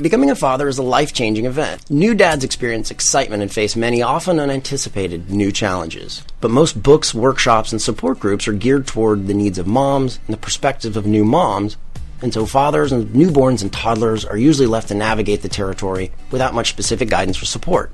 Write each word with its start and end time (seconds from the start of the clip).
Becoming 0.00 0.30
a 0.30 0.34
father 0.34 0.66
is 0.66 0.78
a 0.78 0.82
life 0.82 1.12
changing 1.12 1.44
event. 1.44 1.90
New 1.90 2.14
dads 2.14 2.42
experience 2.42 2.90
excitement 2.90 3.42
and 3.42 3.52
face 3.52 3.76
many 3.76 4.00
often 4.00 4.40
unanticipated 4.40 5.28
new 5.28 5.52
challenges. 5.52 6.24
But 6.40 6.50
most 6.50 6.82
books, 6.82 7.12
workshops, 7.12 7.70
and 7.70 7.82
support 7.82 8.18
groups 8.18 8.48
are 8.48 8.54
geared 8.54 8.86
toward 8.86 9.26
the 9.26 9.34
needs 9.34 9.58
of 9.58 9.66
moms 9.66 10.18
and 10.26 10.32
the 10.32 10.40
perspective 10.40 10.96
of 10.96 11.04
new 11.04 11.22
moms, 11.22 11.76
and 12.22 12.32
so 12.32 12.46
fathers 12.46 12.92
and 12.92 13.08
newborns 13.08 13.60
and 13.60 13.70
toddlers 13.70 14.24
are 14.24 14.38
usually 14.38 14.66
left 14.66 14.88
to 14.88 14.94
navigate 14.94 15.42
the 15.42 15.50
territory 15.50 16.12
without 16.30 16.54
much 16.54 16.70
specific 16.70 17.10
guidance 17.10 17.42
or 17.42 17.46
support. 17.46 17.92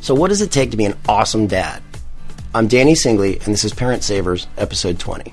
So, 0.00 0.12
what 0.12 0.30
does 0.30 0.42
it 0.42 0.50
take 0.50 0.72
to 0.72 0.76
be 0.76 0.86
an 0.86 0.98
awesome 1.08 1.46
dad? 1.46 1.84
I'm 2.52 2.66
Danny 2.66 2.94
Singley, 2.94 3.34
and 3.44 3.54
this 3.54 3.64
is 3.64 3.72
Parent 3.72 4.02
Savers, 4.02 4.48
episode 4.56 4.98
20. 4.98 5.32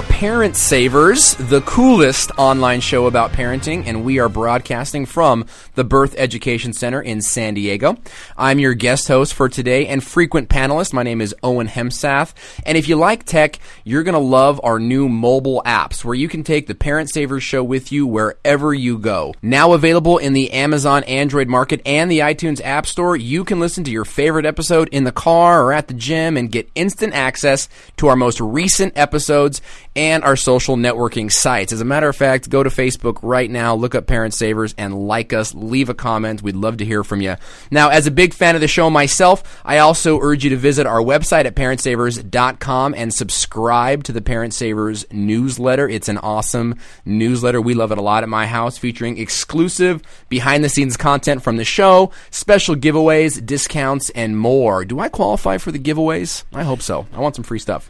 Parent 0.21 0.55
Savers, 0.55 1.33
the 1.33 1.61
coolest 1.61 2.29
online 2.37 2.79
show 2.79 3.07
about 3.07 3.31
parenting, 3.31 3.87
and 3.87 4.05
we 4.05 4.19
are 4.19 4.29
broadcasting 4.29 5.07
from 5.07 5.47
the 5.73 5.83
Birth 5.83 6.13
Education 6.15 6.73
Center 6.73 7.01
in 7.01 7.23
San 7.23 7.55
Diego. 7.55 7.97
I'm 8.37 8.59
your 8.59 8.75
guest 8.75 9.07
host 9.07 9.33
for 9.33 9.49
today 9.49 9.87
and 9.87 10.03
frequent 10.03 10.47
panelist. 10.47 10.93
My 10.93 11.01
name 11.01 11.21
is 11.21 11.33
Owen 11.41 11.67
Hemsath, 11.67 12.35
and 12.67 12.77
if 12.77 12.87
you 12.87 12.97
like 12.97 13.23
tech, 13.23 13.57
you're 13.83 14.03
going 14.03 14.13
to 14.13 14.19
love 14.19 14.61
our 14.63 14.77
new 14.77 15.09
mobile 15.09 15.63
apps 15.65 16.05
where 16.05 16.13
you 16.13 16.27
can 16.27 16.43
take 16.43 16.67
the 16.67 16.75
Parent 16.75 17.09
Savers 17.09 17.41
show 17.41 17.63
with 17.63 17.91
you 17.91 18.05
wherever 18.05 18.75
you 18.75 18.99
go. 18.99 19.33
Now 19.41 19.73
available 19.73 20.19
in 20.19 20.33
the 20.33 20.51
Amazon 20.51 21.03
Android 21.05 21.47
market 21.47 21.81
and 21.83 22.11
the 22.11 22.19
iTunes 22.19 22.61
App 22.63 22.85
Store, 22.85 23.15
you 23.15 23.43
can 23.43 23.59
listen 23.59 23.83
to 23.85 23.91
your 23.91 24.05
favorite 24.05 24.45
episode 24.45 24.87
in 24.89 25.03
the 25.03 25.11
car 25.11 25.63
or 25.63 25.73
at 25.73 25.87
the 25.87 25.95
gym 25.95 26.37
and 26.37 26.51
get 26.51 26.69
instant 26.75 27.15
access 27.15 27.67
to 27.97 28.07
our 28.07 28.15
most 28.15 28.39
recent 28.39 28.95
episodes 28.95 29.63
and 29.95 30.10
our 30.19 30.35
social 30.35 30.75
networking 30.75 31.31
sites. 31.31 31.71
As 31.73 31.81
a 31.81 31.85
matter 31.85 32.09
of 32.09 32.15
fact, 32.15 32.49
go 32.49 32.61
to 32.61 32.69
Facebook 32.69 33.19
right 33.21 33.49
now, 33.49 33.73
look 33.73 33.95
up 33.95 34.05
Parent 34.05 34.33
Savers, 34.33 34.75
and 34.77 35.07
like 35.07 35.33
us. 35.33 35.53
Leave 35.53 35.89
a 35.89 35.93
comment. 35.93 36.43
We'd 36.43 36.55
love 36.55 36.77
to 36.77 36.85
hear 36.85 37.03
from 37.03 37.21
you. 37.21 37.35
Now, 37.71 37.89
as 37.89 38.07
a 38.07 38.11
big 38.11 38.33
fan 38.33 38.55
of 38.55 38.61
the 38.61 38.67
show 38.67 38.89
myself, 38.89 39.61
I 39.63 39.77
also 39.77 40.19
urge 40.19 40.43
you 40.43 40.49
to 40.51 40.57
visit 40.57 40.85
our 40.85 40.99
website 40.99 41.45
at 41.45 41.55
parentsavers.com 41.55 42.93
and 42.95 43.13
subscribe 43.13 44.03
to 44.03 44.11
the 44.11 44.21
Parent 44.21 44.53
Savers 44.53 45.05
newsletter. 45.11 45.87
It's 45.87 46.09
an 46.09 46.17
awesome 46.17 46.75
newsletter. 47.05 47.61
We 47.61 47.73
love 47.73 47.91
it 47.91 47.97
a 47.97 48.01
lot 48.01 48.23
at 48.23 48.29
my 48.29 48.45
house, 48.45 48.77
featuring 48.77 49.17
exclusive 49.17 50.01
behind 50.29 50.63
the 50.63 50.69
scenes 50.69 50.97
content 50.97 51.43
from 51.43 51.57
the 51.57 51.65
show, 51.65 52.11
special 52.29 52.75
giveaways, 52.75 53.45
discounts, 53.45 54.09
and 54.11 54.37
more. 54.37 54.85
Do 54.85 54.99
I 54.99 55.09
qualify 55.09 55.57
for 55.57 55.71
the 55.71 55.79
giveaways? 55.79 56.43
I 56.53 56.63
hope 56.63 56.81
so. 56.81 57.07
I 57.13 57.19
want 57.19 57.35
some 57.35 57.43
free 57.43 57.59
stuff. 57.59 57.89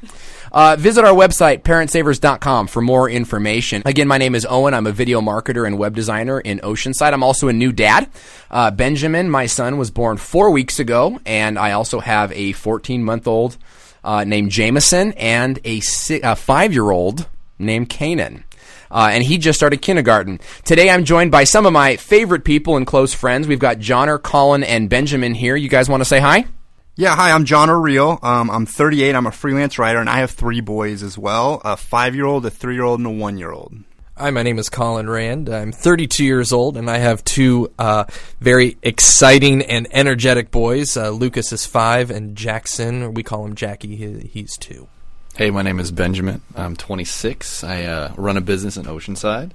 Uh, 0.52 0.76
visit 0.78 1.06
our 1.06 1.14
website, 1.14 1.62
parentsavers.com, 1.64 2.68
for 2.68 2.82
more 2.82 3.10
information. 3.10 3.82
Again, 3.86 4.08
my 4.08 4.18
name 4.18 4.36
is 4.36 4.46
Owen. 4.50 4.74
I'm 4.74 4.86
a 4.86 4.92
video 4.92 5.22
marketer 5.22 5.66
and 5.66 5.78
web 5.78 5.96
designer 5.96 6.42
in 6.42 6.60
Oceanside. 6.60 7.14
I'm 7.14 7.24
also 7.24 7.48
a 7.48 7.54
new 7.54 7.72
dad. 7.72 8.10
Uh, 8.50 8.70
Benjamin, 8.70 9.30
my 9.30 9.46
son, 9.46 9.78
was 9.78 9.92
born 9.92 10.18
four 10.18 10.52
weeks 10.52 10.80
ago, 10.80 11.20
and 11.26 11.58
I 11.58 11.72
also 11.72 12.02
have 12.02 12.34
a 12.34 12.52
14 12.52 13.02
month 13.04 13.28
old 13.28 13.58
uh, 14.04 14.26
named 14.26 14.52
Jameson 14.52 15.14
and 15.14 15.60
a, 15.64 15.80
si- 15.80 16.22
a 16.22 16.36
five 16.36 16.74
year 16.74 16.92
old 16.92 17.28
named 17.58 17.90
Kanan. 17.90 18.44
Uh, 18.90 19.10
and 19.14 19.24
he 19.24 19.38
just 19.38 19.58
started 19.58 19.82
kindergarten. 19.82 20.42
Today 20.66 20.90
I'm 20.90 21.06
joined 21.06 21.32
by 21.32 21.46
some 21.46 21.66
of 21.66 21.72
my 21.72 21.96
favorite 21.96 22.44
people 22.44 22.76
and 22.76 22.86
close 22.86 23.14
friends. 23.14 23.48
We've 23.48 23.58
got 23.58 23.80
Johnner, 23.80 24.18
Colin, 24.18 24.66
and 24.66 24.90
Benjamin 24.90 25.34
here. 25.34 25.56
You 25.56 25.70
guys 25.70 25.88
want 25.88 26.02
to 26.02 26.06
say 26.06 26.20
hi? 26.20 26.46
Yeah, 26.98 27.16
hi, 27.16 27.32
I'm 27.32 27.46
John 27.46 27.70
O'Real. 27.70 28.20
Um, 28.22 28.52
I'm 28.52 28.66
38. 28.66 29.16
I'm 29.16 29.26
a 29.26 29.32
freelance 29.32 29.80
writer, 29.80 30.00
and 30.00 30.10
I 30.10 30.18
have 30.18 30.32
three 30.32 30.60
boys 30.60 31.04
as 31.04 31.18
well 31.18 31.62
a 31.64 31.78
five 31.78 32.16
year 32.16 32.26
old, 32.26 32.46
a 32.46 32.50
three 32.50 32.74
year 32.74 32.84
old, 32.84 33.00
and 33.00 33.08
a 33.08 33.12
one 33.12 33.38
year 33.38 33.52
old. 33.52 33.74
Hi, 34.18 34.30
my 34.30 34.44
name 34.44 34.60
is 34.60 34.70
Colin 34.70 35.10
Rand. 35.10 35.48
I'm 35.48 35.72
32 35.72 36.26
years 36.26 36.52
old, 36.52 36.76
and 36.76 36.90
I 36.90 36.98
have 36.98 37.24
two 37.24 37.72
uh, 37.80 38.04
very 38.42 38.78
exciting 38.84 39.62
and 39.64 39.88
energetic 39.92 40.52
boys. 40.52 40.98
Uh, 40.98 41.12
Lucas 41.12 41.54
is 41.54 41.66
five, 41.66 42.12
and 42.12 42.36
Jackson, 42.36 43.04
or 43.04 43.10
we 43.10 43.24
call 43.24 43.46
him 43.46 43.56
Jackie, 43.56 43.96
he, 43.96 44.28
he's 44.28 44.58
two. 44.58 44.90
Hey, 45.38 45.50
my 45.50 45.62
name 45.62 45.80
is 45.80 45.94
Benjamin. 45.94 46.42
I'm 46.56 46.76
26. 46.76 47.64
I 47.64 47.84
uh, 47.84 48.14
run 48.18 48.36
a 48.36 48.42
business 48.42 48.76
in 48.76 48.84
Oceanside. 48.84 49.52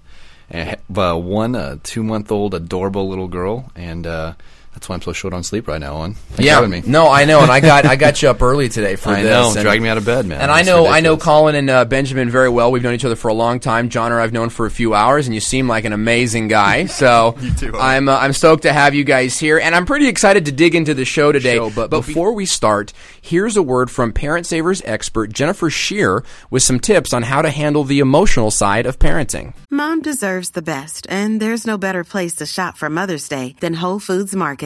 I 0.51 0.57
have 0.57 0.99
uh, 0.99 1.15
one 1.17 1.55
uh, 1.55 1.77
two 1.83 2.03
month 2.03 2.33
old 2.33 2.55
adorable 2.55 3.11
little 3.11 3.29
girl, 3.29 3.71
and 3.77 4.07
uh, 4.07 4.35
that's 4.77 4.91
why 4.91 4.95
I'm 4.95 5.01
so 5.01 5.15
short 5.15 5.33
on 5.33 5.43
sleep 5.43 5.69
right 5.69 5.81
now. 5.81 5.97
On 5.97 6.13
Thanks 6.13 6.45
yeah, 6.45 6.57
for 6.61 6.67
having 6.67 6.71
me. 6.71 6.83
no, 6.87 7.09
I 7.09 7.25
know, 7.25 7.41
and 7.41 7.51
I 7.51 7.61
got 7.61 7.87
I 7.87 7.97
got 7.97 8.21
you 8.21 8.29
up 8.29 8.43
early 8.43 8.69
today 8.69 8.97
for 8.97 9.09
I 9.09 9.23
this. 9.23 9.31
know, 9.31 9.53
and, 9.53 9.63
dragged 9.63 9.83
me 9.83 9.89
out 9.89 9.97
of 9.97 10.05
bed, 10.05 10.27
man. 10.27 10.39
And 10.39 10.51
I 10.51 10.57
That's 10.57 10.67
know 10.69 10.87
I 10.87 11.01
know. 11.01 11.17
Colin 11.17 11.55
and 11.55 11.71
uh, 11.71 11.87
Benjamin 11.87 12.29
very 12.29 12.51
well. 12.51 12.71
We've 12.71 12.83
known 12.83 12.93
each 12.93 13.05
other 13.07 13.17
for 13.17 13.29
a 13.29 13.35
long 13.35 13.59
time. 13.59 13.89
John 13.89 14.13
or 14.13 14.21
I've 14.21 14.35
known 14.35 14.51
for 14.51 14.67
a 14.67 14.71
few 14.71 14.93
hours, 14.93 15.27
and 15.27 15.35
you 15.35 15.41
seem 15.41 15.67
like 15.67 15.87
an 15.87 15.95
amazing 15.95 16.49
guy. 16.49 16.85
So 16.97 17.37
You 17.41 17.55
too, 17.55 17.67
Owen. 17.73 17.81
I'm 17.81 18.09
uh, 18.11 18.19
I'm 18.19 18.33
stoked 18.35 18.65
to 18.65 18.73
have 18.73 18.95
you 18.95 19.03
guys 19.05 19.39
here, 19.39 19.59
and 19.59 19.75
I'm 19.75 19.87
pretty 19.87 20.09
excited 20.09 20.45
to 20.45 20.53
dig 20.53 20.75
into 20.75 20.93
the 20.93 21.07
show 21.07 21.33
today. 21.33 21.55
Show, 21.57 21.71
but 21.71 21.89
but 21.89 22.03
before 22.05 22.33
we 22.33 22.45
start, 22.45 22.93
here's 23.23 23.57
a 23.57 23.63
word 23.63 23.91
from 23.91 24.13
Parent 24.13 24.45
Savers 24.47 24.83
expert 24.85 25.33
Jennifer 25.33 25.71
Shear 25.71 26.23
with 26.51 26.63
some 26.63 26.81
tips 26.81 27.15
on 27.15 27.23
how 27.23 27.41
to 27.41 27.49
handle 27.51 27.85
the 27.85 28.01
emotional 28.01 28.51
side 28.51 28.85
of 28.85 28.99
parenting. 28.99 29.55
Mom 29.71 30.03
deserves 30.03 30.51
the 30.51 30.61
best, 30.63 31.07
and 31.09 31.41
there's 31.41 31.67
no 31.67 31.79
better 31.79 32.05
place 32.05 32.35
to 32.37 32.45
shop 32.47 32.77
for 32.77 32.91
Mother's 32.91 33.27
Day 33.29 33.57
than 33.61 33.73
Whole 33.75 33.99
Foods 34.01 34.37
Market. 34.37 34.66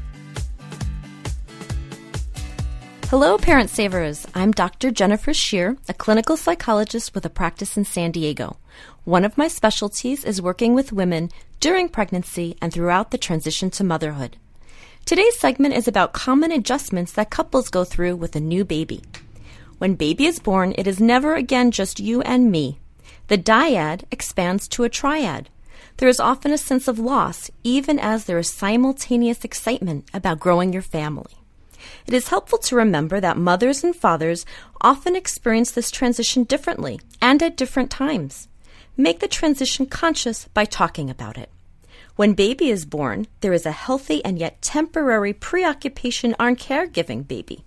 Hello, 3.11 3.37
Parent 3.37 3.69
Savers. 3.69 4.25
I'm 4.33 4.53
Dr. 4.53 4.89
Jennifer 4.89 5.33
Shear, 5.33 5.75
a 5.89 5.93
clinical 5.93 6.37
psychologist 6.37 7.13
with 7.13 7.25
a 7.25 7.29
practice 7.29 7.75
in 7.75 7.83
San 7.83 8.11
Diego. 8.11 8.55
One 9.03 9.25
of 9.25 9.37
my 9.37 9.49
specialties 9.49 10.23
is 10.23 10.41
working 10.41 10.73
with 10.73 10.93
women 10.93 11.29
during 11.59 11.89
pregnancy 11.89 12.55
and 12.61 12.71
throughout 12.71 13.11
the 13.11 13.17
transition 13.17 13.69
to 13.71 13.83
motherhood. 13.83 14.37
Today's 15.03 15.37
segment 15.37 15.73
is 15.73 15.89
about 15.89 16.13
common 16.13 16.53
adjustments 16.53 17.11
that 17.11 17.29
couples 17.29 17.67
go 17.67 17.83
through 17.83 18.15
with 18.15 18.33
a 18.37 18.39
new 18.39 18.63
baby. 18.63 19.01
When 19.77 19.95
baby 19.95 20.25
is 20.25 20.39
born, 20.39 20.73
it 20.77 20.87
is 20.87 21.01
never 21.01 21.35
again 21.35 21.71
just 21.71 21.99
you 21.99 22.21
and 22.21 22.49
me. 22.49 22.79
The 23.27 23.37
dyad 23.37 24.05
expands 24.09 24.69
to 24.69 24.85
a 24.85 24.89
triad. 24.89 25.49
There 25.97 26.07
is 26.07 26.21
often 26.21 26.53
a 26.53 26.57
sense 26.57 26.87
of 26.87 26.97
loss, 26.97 27.51
even 27.61 27.99
as 27.99 28.23
there 28.23 28.39
is 28.39 28.49
simultaneous 28.49 29.43
excitement 29.43 30.05
about 30.13 30.39
growing 30.39 30.71
your 30.71 30.81
family. 30.81 31.40
It 32.05 32.13
is 32.13 32.29
helpful 32.29 32.57
to 32.59 32.75
remember 32.75 33.19
that 33.19 33.37
mothers 33.37 33.83
and 33.83 33.95
fathers 33.95 34.45
often 34.81 35.15
experience 35.15 35.71
this 35.71 35.91
transition 35.91 36.43
differently 36.43 36.99
and 37.21 37.41
at 37.41 37.57
different 37.57 37.91
times. 37.91 38.47
Make 38.97 39.19
the 39.19 39.27
transition 39.27 39.85
conscious 39.85 40.47
by 40.53 40.65
talking 40.65 41.09
about 41.09 41.37
it. 41.37 41.49
When 42.15 42.33
baby 42.33 42.69
is 42.69 42.85
born, 42.85 43.27
there 43.39 43.53
is 43.53 43.65
a 43.65 43.71
healthy 43.71 44.23
and 44.25 44.37
yet 44.37 44.61
temporary 44.61 45.33
preoccupation 45.33 46.35
on 46.39 46.55
caregiving 46.55 47.27
baby. 47.27 47.63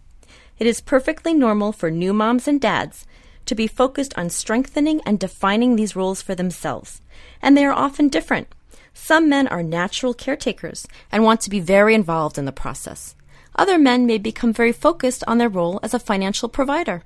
It 0.59 0.67
is 0.67 0.81
perfectly 0.81 1.35
normal 1.35 1.73
for 1.73 1.91
new 1.91 2.13
moms 2.13 2.47
and 2.47 2.61
dads 2.61 3.07
to 3.47 3.55
be 3.55 3.67
focused 3.67 4.17
on 4.17 4.31
strengthening 4.31 5.01
and 5.05 5.19
defining 5.19 5.77
these 5.77 5.97
roles 5.97 6.23
for 6.23 6.35
themselves, 6.35 7.01
and 7.43 7.57
they 7.57 7.65
are 7.65 7.73
often 7.73 8.09
different. 8.09 8.49
Some 8.93 9.29
men 9.29 9.49
are 9.49 9.63
natural 9.63 10.15
caretakers 10.15 10.87
and 11.11 11.25
want 11.25 11.41
to 11.43 11.51
be 11.51 11.61
very 11.61 11.95
involved 11.95 12.39
in 12.39 12.45
the 12.45 12.53
process. 12.53 13.17
Other 13.57 13.79
men 13.79 14.07
may 14.07 14.19
become 14.19 14.53
very 14.53 14.73
focused 14.73 15.23
on 15.27 15.39
their 15.39 15.49
role 15.49 15.79
as 15.83 15.95
a 15.95 15.99
financial 15.99 16.49
provider. 16.49 17.05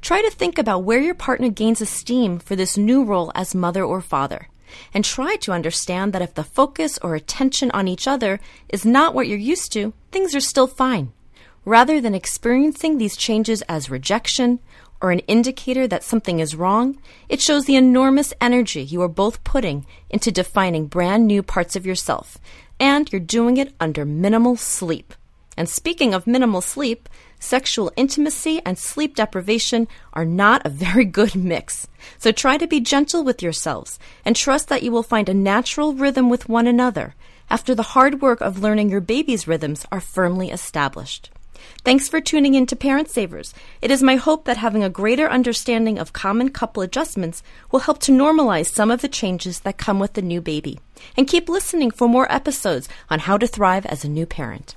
Try 0.00 0.22
to 0.22 0.30
think 0.30 0.58
about 0.58 0.84
where 0.84 1.00
your 1.00 1.14
partner 1.14 1.48
gains 1.48 1.80
esteem 1.80 2.38
for 2.38 2.54
this 2.54 2.76
new 2.76 3.02
role 3.04 3.32
as 3.34 3.54
mother 3.54 3.84
or 3.84 4.00
father. 4.00 4.48
And 4.94 5.04
try 5.04 5.36
to 5.36 5.52
understand 5.52 6.12
that 6.12 6.22
if 6.22 6.34
the 6.34 6.44
focus 6.44 6.98
or 6.98 7.14
attention 7.14 7.70
on 7.72 7.88
each 7.88 8.06
other 8.06 8.38
is 8.68 8.84
not 8.84 9.14
what 9.14 9.26
you're 9.26 9.38
used 9.38 9.72
to, 9.72 9.92
things 10.12 10.34
are 10.34 10.40
still 10.40 10.66
fine. 10.66 11.12
Rather 11.64 12.00
than 12.00 12.14
experiencing 12.14 12.98
these 12.98 13.16
changes 13.16 13.62
as 13.62 13.90
rejection 13.90 14.60
or 15.00 15.10
an 15.10 15.20
indicator 15.20 15.86
that 15.86 16.04
something 16.04 16.38
is 16.38 16.54
wrong, 16.54 16.98
it 17.28 17.40
shows 17.40 17.64
the 17.64 17.76
enormous 17.76 18.32
energy 18.40 18.82
you 18.82 19.02
are 19.02 19.08
both 19.08 19.42
putting 19.44 19.86
into 20.10 20.30
defining 20.30 20.86
brand 20.86 21.26
new 21.26 21.42
parts 21.42 21.76
of 21.76 21.86
yourself, 21.86 22.38
and 22.78 23.10
you're 23.12 23.20
doing 23.20 23.56
it 23.56 23.74
under 23.80 24.04
minimal 24.04 24.56
sleep. 24.56 25.14
And 25.58 25.68
speaking 25.68 26.14
of 26.14 26.28
minimal 26.28 26.60
sleep, 26.60 27.08
sexual 27.40 27.90
intimacy 27.96 28.62
and 28.64 28.78
sleep 28.78 29.16
deprivation 29.16 29.88
are 30.12 30.24
not 30.24 30.64
a 30.64 30.68
very 30.68 31.04
good 31.04 31.34
mix. 31.34 31.88
So 32.16 32.30
try 32.30 32.58
to 32.58 32.68
be 32.68 32.78
gentle 32.78 33.24
with 33.24 33.42
yourselves 33.42 33.98
and 34.24 34.36
trust 34.36 34.68
that 34.68 34.84
you 34.84 34.92
will 34.92 35.02
find 35.02 35.28
a 35.28 35.34
natural 35.34 35.94
rhythm 35.94 36.30
with 36.30 36.48
one 36.48 36.68
another 36.68 37.16
after 37.50 37.74
the 37.74 37.90
hard 37.94 38.22
work 38.22 38.40
of 38.40 38.62
learning 38.62 38.88
your 38.88 39.00
baby's 39.00 39.48
rhythms 39.48 39.84
are 39.90 40.00
firmly 40.00 40.52
established. 40.52 41.30
Thanks 41.82 42.08
for 42.08 42.20
tuning 42.20 42.54
in 42.54 42.66
to 42.66 42.76
Parent 42.76 43.10
Savers. 43.10 43.52
It 43.82 43.90
is 43.90 44.00
my 44.00 44.14
hope 44.14 44.44
that 44.44 44.58
having 44.58 44.84
a 44.84 44.88
greater 44.88 45.28
understanding 45.28 45.98
of 45.98 46.12
common 46.12 46.50
couple 46.50 46.84
adjustments 46.84 47.42
will 47.72 47.80
help 47.80 47.98
to 48.02 48.12
normalize 48.12 48.66
some 48.66 48.92
of 48.92 49.02
the 49.02 49.08
changes 49.08 49.58
that 49.60 49.76
come 49.76 49.98
with 49.98 50.12
the 50.12 50.22
new 50.22 50.40
baby. 50.40 50.78
And 51.16 51.26
keep 51.26 51.48
listening 51.48 51.90
for 51.90 52.08
more 52.08 52.30
episodes 52.32 52.88
on 53.10 53.18
how 53.18 53.36
to 53.38 53.48
thrive 53.48 53.86
as 53.86 54.04
a 54.04 54.08
new 54.08 54.24
parent. 54.24 54.76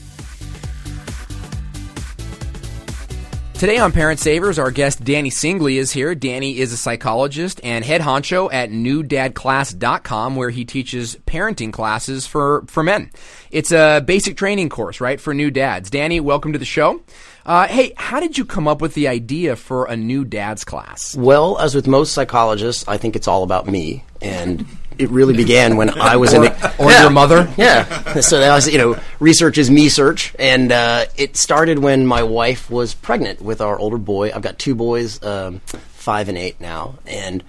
Today 3.61 3.77
on 3.77 3.91
Parent 3.91 4.19
Savers, 4.19 4.57
our 4.57 4.71
guest 4.71 5.03
Danny 5.03 5.29
Singley 5.29 5.75
is 5.75 5.91
here. 5.91 6.15
Danny 6.15 6.57
is 6.57 6.73
a 6.73 6.77
psychologist 6.77 7.61
and 7.63 7.85
head 7.85 8.01
honcho 8.01 8.51
at 8.51 8.71
newdadclass.com 8.71 10.35
where 10.35 10.49
he 10.49 10.65
teaches 10.65 11.15
parenting 11.27 11.71
classes 11.71 12.25
for, 12.25 12.63
for 12.65 12.81
men. 12.81 13.11
It's 13.51 13.71
a 13.71 14.01
basic 14.03 14.35
training 14.35 14.69
course, 14.69 14.99
right, 14.99 15.21
for 15.21 15.35
new 15.35 15.51
dads. 15.51 15.91
Danny, 15.91 16.19
welcome 16.19 16.53
to 16.53 16.57
the 16.57 16.65
show. 16.65 17.03
Uh, 17.45 17.67
hey, 17.67 17.93
how 17.97 18.19
did 18.19 18.35
you 18.35 18.45
come 18.45 18.67
up 18.67 18.81
with 18.81 18.95
the 18.95 19.07
idea 19.07 19.55
for 19.55 19.85
a 19.85 19.95
new 19.95 20.25
dad's 20.25 20.63
class? 20.63 21.15
Well, 21.15 21.59
as 21.59 21.75
with 21.75 21.85
most 21.85 22.13
psychologists, 22.13 22.87
I 22.87 22.97
think 22.97 23.15
it's 23.15 23.27
all 23.27 23.43
about 23.43 23.67
me. 23.67 24.03
And 24.23 24.65
it 25.01 25.09
really 25.09 25.35
began 25.35 25.77
when 25.77 25.89
I 25.89 26.15
was 26.15 26.33
in 26.33 26.43
Or 26.77 26.91
your 26.91 27.09
mother? 27.09 27.51
Yeah. 27.57 28.19
So 28.21 28.39
that 28.39 28.53
was, 28.53 28.71
you 28.71 28.77
know, 28.77 28.99
research 29.19 29.57
is 29.57 29.69
me 29.69 29.89
search. 29.89 30.33
And 30.37 30.71
uh, 30.71 31.05
it 31.17 31.35
started 31.35 31.79
when 31.79 32.05
my 32.05 32.23
wife 32.23 32.69
was 32.69 32.93
pregnant 32.93 33.41
with 33.41 33.61
our 33.61 33.77
older 33.77 33.97
boy. 33.97 34.31
I've 34.33 34.41
got 34.41 34.59
two 34.59 34.75
boys, 34.75 35.21
um, 35.23 35.59
five 35.93 36.29
and 36.29 36.37
eight 36.37 36.61
now. 36.61 36.99
And 37.05 37.43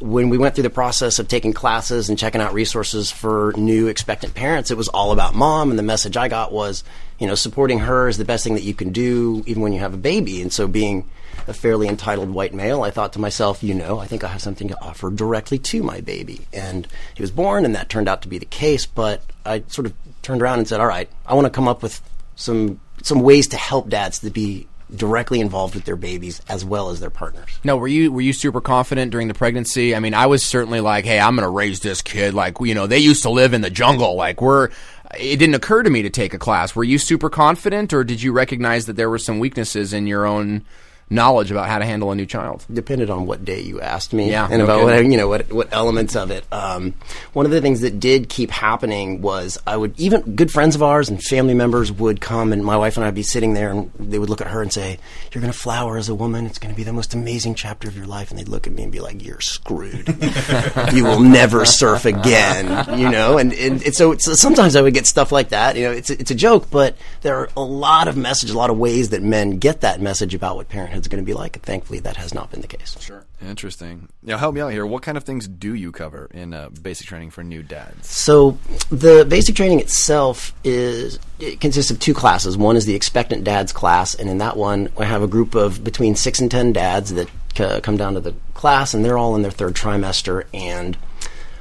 when 0.00 0.28
we 0.28 0.38
went 0.38 0.54
through 0.54 0.62
the 0.62 0.70
process 0.70 1.18
of 1.18 1.26
taking 1.26 1.52
classes 1.52 2.08
and 2.08 2.18
checking 2.18 2.40
out 2.40 2.54
resources 2.54 3.10
for 3.10 3.52
new 3.56 3.88
expectant 3.88 4.34
parents, 4.34 4.70
it 4.70 4.76
was 4.76 4.88
all 4.88 5.12
about 5.12 5.34
mom. 5.34 5.70
And 5.70 5.78
the 5.78 5.82
message 5.82 6.16
I 6.16 6.28
got 6.28 6.52
was, 6.52 6.84
you 7.18 7.26
know, 7.26 7.34
supporting 7.34 7.80
her 7.80 8.08
is 8.08 8.18
the 8.18 8.24
best 8.24 8.44
thing 8.44 8.54
that 8.54 8.62
you 8.62 8.74
can 8.74 8.92
do, 8.92 9.42
even 9.46 9.62
when 9.62 9.72
you 9.72 9.80
have 9.80 9.94
a 9.94 9.98
baby. 9.98 10.40
And 10.42 10.52
so 10.52 10.68
being 10.68 11.08
a 11.48 11.54
fairly 11.54 11.88
entitled 11.88 12.30
white 12.30 12.54
male, 12.54 12.82
I 12.82 12.90
thought 12.90 13.14
to 13.14 13.18
myself, 13.18 13.62
you 13.62 13.74
know, 13.74 13.98
I 13.98 14.06
think 14.06 14.22
I 14.22 14.28
have 14.28 14.42
something 14.42 14.68
to 14.68 14.80
offer 14.82 15.10
directly 15.10 15.58
to 15.58 15.82
my 15.82 16.00
baby. 16.00 16.46
And 16.52 16.86
he 17.14 17.22
was 17.22 17.30
born, 17.30 17.64
and 17.64 17.74
that 17.74 17.88
turned 17.88 18.08
out 18.08 18.22
to 18.22 18.28
be 18.28 18.38
the 18.38 18.46
case. 18.46 18.86
But 18.86 19.22
I 19.44 19.64
sort 19.68 19.86
of 19.86 19.94
turned 20.22 20.42
around 20.42 20.58
and 20.58 20.68
said, 20.68 20.80
all 20.80 20.86
right, 20.86 21.08
I 21.26 21.34
want 21.34 21.46
to 21.46 21.50
come 21.50 21.66
up 21.66 21.82
with 21.82 22.00
some 22.36 22.80
some 23.02 23.20
ways 23.20 23.48
to 23.48 23.56
help 23.56 23.88
dads 23.88 24.18
to 24.20 24.30
be 24.30 24.66
directly 24.94 25.40
involved 25.40 25.74
with 25.74 25.84
their 25.84 25.96
babies 25.96 26.40
as 26.48 26.64
well 26.64 26.90
as 26.90 26.98
their 26.98 27.10
partners. 27.10 27.58
No, 27.62 27.76
were 27.76 27.88
you 27.88 28.12
were 28.12 28.20
you 28.20 28.32
super 28.32 28.60
confident 28.60 29.10
during 29.10 29.28
the 29.28 29.34
pregnancy? 29.34 29.94
I 29.94 30.00
mean, 30.00 30.14
I 30.14 30.26
was 30.26 30.44
certainly 30.44 30.80
like, 30.80 31.04
"Hey, 31.04 31.18
I'm 31.18 31.34
going 31.34 31.44
to 31.44 31.50
raise 31.50 31.80
this 31.80 32.02
kid 32.02 32.34
like, 32.34 32.58
you 32.60 32.74
know, 32.74 32.86
they 32.86 32.98
used 32.98 33.22
to 33.22 33.30
live 33.30 33.54
in 33.54 33.60
the 33.62 33.70
jungle. 33.70 34.16
Like, 34.16 34.40
we're 34.40 34.70
it 35.18 35.36
didn't 35.36 35.54
occur 35.54 35.82
to 35.82 35.90
me 35.90 36.02
to 36.02 36.10
take 36.10 36.34
a 36.34 36.38
class. 36.38 36.76
Were 36.76 36.84
you 36.84 36.98
super 36.98 37.30
confident 37.30 37.94
or 37.94 38.04
did 38.04 38.22
you 38.22 38.32
recognize 38.32 38.86
that 38.86 38.96
there 38.96 39.08
were 39.08 39.18
some 39.18 39.38
weaknesses 39.38 39.94
in 39.94 40.06
your 40.06 40.26
own 40.26 40.64
knowledge 41.10 41.50
about 41.50 41.68
how 41.68 41.78
to 41.78 41.84
handle 41.84 42.10
a 42.10 42.14
new 42.14 42.26
child? 42.26 42.64
Depended 42.72 43.10
on 43.10 43.26
what 43.26 43.44
day 43.44 43.60
you 43.60 43.80
asked 43.80 44.12
me, 44.12 44.30
Yeah, 44.30 44.48
and 44.50 44.62
about 44.62 44.80
kidding. 44.86 45.04
what 45.04 45.12
you 45.12 45.16
know 45.16 45.28
what 45.28 45.52
what 45.52 45.68
elements 45.72 46.16
of 46.16 46.30
it. 46.30 46.44
Um, 46.52 46.94
one 47.32 47.46
of 47.46 47.52
the 47.52 47.60
things 47.60 47.80
that 47.80 47.98
did 48.00 48.28
keep 48.28 48.50
happening 48.50 49.22
was 49.22 49.58
I 49.66 49.76
would 49.76 49.98
even 49.98 50.34
good 50.36 50.50
friends 50.50 50.74
of 50.74 50.82
ours 50.82 51.08
and 51.08 51.22
family 51.22 51.54
members 51.54 51.90
would 51.92 52.20
come, 52.20 52.52
and 52.52 52.64
my 52.64 52.76
wife 52.76 52.96
and 52.96 53.06
I'd 53.06 53.14
be 53.14 53.22
sitting 53.22 53.54
there, 53.54 53.70
and 53.70 53.90
they 53.98 54.18
would 54.18 54.30
look 54.30 54.40
at 54.40 54.48
her 54.48 54.62
and 54.62 54.72
say, 54.72 54.98
"You're 55.32 55.40
going 55.40 55.52
to 55.52 55.58
flower 55.58 55.96
as 55.96 56.08
a 56.08 56.14
woman. 56.14 56.46
It's 56.46 56.58
going 56.58 56.72
to 56.72 56.76
be 56.76 56.84
the 56.84 56.92
most 56.92 57.14
amazing 57.14 57.54
chapter 57.54 57.88
of 57.88 57.96
your 57.96 58.06
life." 58.06 58.30
And 58.30 58.38
they'd 58.38 58.48
look 58.48 58.66
at 58.66 58.72
me 58.72 58.82
and 58.82 58.92
be 58.92 59.00
like, 59.00 59.24
"You're 59.24 59.40
screwed. 59.40 60.08
you 60.92 61.04
will 61.04 61.20
never 61.20 61.64
surf 61.64 62.04
again." 62.04 62.98
You 62.98 63.08
know, 63.10 63.38
and 63.38 63.52
and, 63.52 63.82
and 63.82 63.94
so, 63.94 64.16
so 64.18 64.34
sometimes 64.34 64.76
I 64.76 64.82
would 64.82 64.94
get 64.94 65.06
stuff 65.06 65.32
like 65.32 65.50
that. 65.50 65.76
You 65.76 65.84
know, 65.84 65.92
it's 65.92 66.10
it's 66.10 66.30
a 66.30 66.34
joke, 66.34 66.68
but 66.70 66.96
there 67.22 67.36
are 67.36 67.48
a 67.56 67.62
lot 67.62 68.08
of 68.08 68.16
messages, 68.16 68.54
a 68.54 68.58
lot 68.58 68.70
of 68.70 68.78
ways 68.78 69.10
that 69.10 69.22
men 69.22 69.58
get 69.58 69.80
that 69.82 70.00
message 70.00 70.34
about 70.34 70.56
what 70.56 70.68
parenthood 70.68 70.97
is 71.02 71.08
going 71.08 71.22
to 71.22 71.26
be 71.26 71.34
like. 71.34 71.60
Thankfully, 71.62 72.00
that 72.00 72.16
has 72.16 72.34
not 72.34 72.50
been 72.50 72.60
the 72.60 72.66
case. 72.66 72.96
Sure. 73.00 73.24
Interesting. 73.40 74.08
Now, 74.22 74.38
help 74.38 74.54
me 74.54 74.60
out 74.60 74.68
here. 74.68 74.86
What 74.86 75.02
kind 75.02 75.16
of 75.16 75.24
things 75.24 75.48
do 75.48 75.74
you 75.74 75.92
cover 75.92 76.28
in 76.32 76.54
uh, 76.54 76.70
basic 76.70 77.06
training 77.06 77.30
for 77.30 77.42
new 77.42 77.62
dads? 77.62 78.08
So 78.08 78.58
the 78.90 79.24
basic 79.28 79.54
training 79.56 79.80
itself 79.80 80.52
is 80.64 81.18
it 81.38 81.60
consists 81.60 81.90
of 81.90 82.00
two 82.00 82.14
classes. 82.14 82.56
One 82.56 82.76
is 82.76 82.86
the 82.86 82.94
expectant 82.94 83.44
dads 83.44 83.72
class, 83.72 84.14
and 84.14 84.28
in 84.28 84.38
that 84.38 84.56
one, 84.56 84.88
I 84.98 85.04
have 85.04 85.22
a 85.22 85.28
group 85.28 85.54
of 85.54 85.82
between 85.84 86.14
six 86.16 86.40
and 86.40 86.50
ten 86.50 86.72
dads 86.72 87.14
that 87.14 87.28
c- 87.56 87.80
come 87.80 87.96
down 87.96 88.14
to 88.14 88.20
the 88.20 88.34
class, 88.54 88.94
and 88.94 89.04
they're 89.04 89.18
all 89.18 89.36
in 89.36 89.42
their 89.42 89.50
third 89.50 89.74
trimester, 89.74 90.44
and 90.52 90.96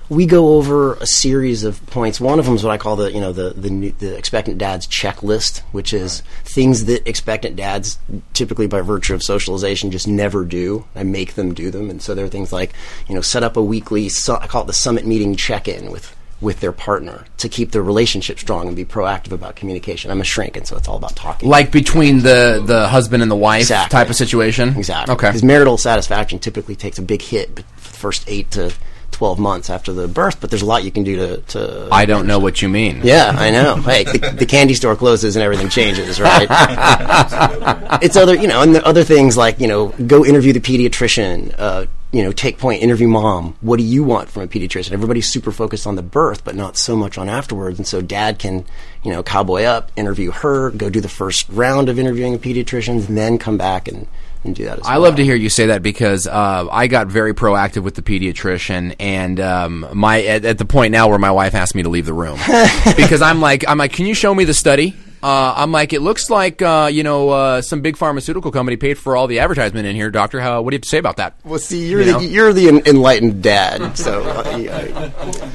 we 0.10 0.26
go 0.26 0.56
over 0.56 0.94
a 0.96 1.06
series 1.08 1.64
of 1.64 1.86
points. 1.88 2.20
One 2.22 2.40
of 2.40 2.46
them 2.46 2.56
is 2.56 2.64
what 2.64 2.72
I 2.72 2.78
call 2.78 2.96
the 2.96 3.12
you 3.12 3.20
know 3.22 3.34
the 3.34 3.50
the, 3.52 3.90
the 3.92 4.18
expectant 4.18 4.58
dads 4.58 4.88
checklist, 4.88 5.60
which 5.72 5.94
is 5.94 6.22
things 6.44 6.86
that 6.86 7.08
expectant 7.08 7.56
dads 7.56 8.00
typically 8.34 8.68
by 8.68 8.82
virtue 8.82 9.14
of 9.14 9.24
socialization 9.24 9.92
just 9.92 10.08
never 10.08 10.46
do. 10.46 10.86
I 10.96 11.04
make 11.04 11.36
them 11.36 11.54
do 11.54 11.72
them, 11.72 11.90
and 11.90 12.02
so 12.02 12.16
there 12.16 12.26
are 12.26 12.30
things 12.30 12.54
like 12.54 12.74
you 13.08 13.16
know 13.16 13.22
set 13.22 13.44
up 13.44 13.58
a 13.58 13.64
weekly 13.64 14.10
su- 14.10 14.34
I 14.40 14.48
call 14.48 14.64
it 14.64 14.68
the 14.68 14.74
summit 14.74 15.06
meeting 15.06 15.36
check 15.36 15.68
in 15.68 15.92
with 15.92 16.16
with 16.40 16.60
their 16.60 16.72
partner 16.72 17.26
to 17.38 17.50
keep 17.50 17.72
their 17.72 17.82
relationship 17.82 18.38
strong 18.38 18.68
and 18.68 18.76
be 18.76 18.86
proactive 18.86 19.32
about 19.32 19.56
communication. 19.56 20.12
I'm 20.12 20.22
a 20.22 20.24
shrink, 20.24 20.56
and 20.56 20.68
so 20.68 20.78
it's 20.78 20.88
all 20.88 20.98
about 20.98 21.16
talking. 21.16 21.50
Like 21.50 21.72
between 21.72 22.20
the 22.20 22.62
the 22.66 22.88
husband 22.88 23.24
and 23.24 23.32
the 23.32 23.36
wife 23.36 23.62
Exactly. 23.62 23.96
type 23.98 24.10
of 24.10 24.16
situation? 24.16 24.78
Exactly. 24.78 25.14
Okay. 25.16 25.30
Because 25.30 25.44
marital 25.44 25.78
satisfaction 25.78 26.38
typically 26.40 26.76
takes 26.76 27.00
a 27.00 27.02
big 27.02 27.22
hit 27.24 27.56
the 27.56 27.64
first 27.78 28.24
eight 28.28 28.52
to 28.52 28.72
twelve 29.18 29.40
months 29.40 29.72
after 29.72 29.92
the 29.94 30.08
birth, 30.08 30.40
but 30.40 30.52
there's 30.52 30.62
a 30.62 30.66
lot 30.66 30.84
you 30.84 30.92
can 30.92 31.04
do 31.04 31.16
to. 31.16 31.38
to 31.38 31.90
I 31.92 32.06
don't 32.06 32.28
know 32.28 32.38
what 32.38 32.62
you 32.62 32.70
mean. 32.70 33.02
Yeah, 33.04 33.34
I 33.36 33.50
know. 33.50 33.76
Hey, 33.78 34.04
the, 34.04 34.36
the 34.38 34.46
candy 34.46 34.76
store 34.76 34.96
closes 34.96 35.36
and 35.36 35.42
everything 35.42 35.70
changes, 35.70 36.22
right? 36.22 36.48
it's 38.04 38.16
other, 38.16 38.36
you 38.36 38.48
know, 38.48 38.62
and 38.62 38.76
the 38.76 38.86
other 38.86 39.04
things 39.04 39.36
like 39.36 39.60
you 39.60 39.68
know, 39.68 39.88
go 39.88 40.24
interview 40.24 40.54
the 40.54 40.60
pediatrician. 40.60 41.56
Uh, 41.58 41.88
you 42.12 42.24
know, 42.24 42.32
take 42.32 42.58
point, 42.58 42.82
interview 42.82 43.08
mom. 43.08 43.58
What 43.60 43.78
do 43.78 43.84
you 43.84 44.04
want 44.04 44.30
from 44.30 44.44
a 44.44 44.48
pediatrician? 44.48 44.94
Everybody's 44.94 45.30
super 45.30 45.52
focused 45.52 45.86
on 45.86 45.96
the 45.96 46.04
birth, 46.04 46.46
but 46.46 46.56
not 46.56 46.78
so 46.78 46.96
much 46.96 47.18
on 47.18 47.28
afterwards. 47.28 47.80
And 47.80 47.88
so, 47.88 48.02
dad 48.02 48.40
can, 48.40 48.66
you 49.04 49.12
know, 49.12 49.24
cowboy 49.24 49.64
up, 49.64 49.92
interview 49.98 50.32
her, 50.32 50.70
go 50.72 50.90
do 50.90 51.02
the 51.02 51.10
first 51.10 51.50
round 51.50 51.90
of 51.90 52.00
interviewing 52.00 52.32
the 52.32 52.40
pediatricians, 52.40 53.10
and 53.10 53.18
then 53.18 53.38
come 53.38 53.58
back 53.58 53.88
and, 53.90 54.08
and 54.48 54.56
do 54.56 54.66
that 54.66 54.80
as 54.80 54.86
I 54.88 54.94
well. 54.94 55.04
love 55.04 55.16
to 55.18 55.24
hear 55.24 55.36
you 55.36 55.50
say 55.50 55.68
that 55.68 55.84
because 55.84 56.25
uh, 56.27 56.68
I 56.72 56.88
got 56.88 57.08
very 57.08 57.34
proactive 57.34 57.84
with 57.84 57.96
the 57.96 58.01
pediatrician, 58.01 58.96
and 59.00 59.39
um, 59.39 59.88
my 59.94 60.24
at, 60.24 60.46
at 60.46 60.58
the 60.58 60.66
point 60.66 60.92
now 60.92 61.08
where 61.10 61.20
my 61.20 61.32
wife 61.32 61.54
asked 61.54 61.75
me 61.75 61.84
to 61.84 61.89
leave 61.89 62.06
the 62.06 62.13
room 62.13 62.39
because 62.98 63.22
I'm 63.22 63.42
like 63.42 63.68
I'm 63.68 63.77
like, 63.77 63.94
can 63.94 64.06
you 64.06 64.13
show 64.13 64.34
me 64.34 64.44
the 64.46 64.54
study? 64.54 64.96
Uh, 65.24 65.54
I'm 65.58 65.72
like, 65.72 65.94
it 65.94 66.02
looks 66.02 66.30
like 66.30 66.62
uh, 66.62 66.90
you 66.92 67.04
know 67.04 67.30
uh, 67.30 67.62
some 67.62 67.82
big 67.82 67.98
pharmaceutical 67.98 68.52
company 68.52 68.78
paid 68.78 68.98
for 68.98 69.16
all 69.18 69.28
the 69.28 69.40
advertisement 69.40 69.88
in 69.88 69.96
here, 69.96 70.10
Doctor. 70.12 70.40
How 70.40 70.62
what 70.62 70.72
do 70.72 70.76
you 70.76 70.78
have 70.78 70.84
to 70.84 70.90
say 70.90 70.98
about 71.00 71.18
that? 71.18 71.36
Well, 71.44 71.60
see, 71.60 71.90
you're 71.90 72.02
You 72.02 72.06
the 72.06 72.12
know? 72.14 72.20
you're 72.20 72.54
the 72.54 72.68
en- 72.68 72.86
enlightened 72.86 73.42
dad. 73.42 73.98
So, 73.98 74.24
uh, 74.24 74.58
yeah. 74.58 75.12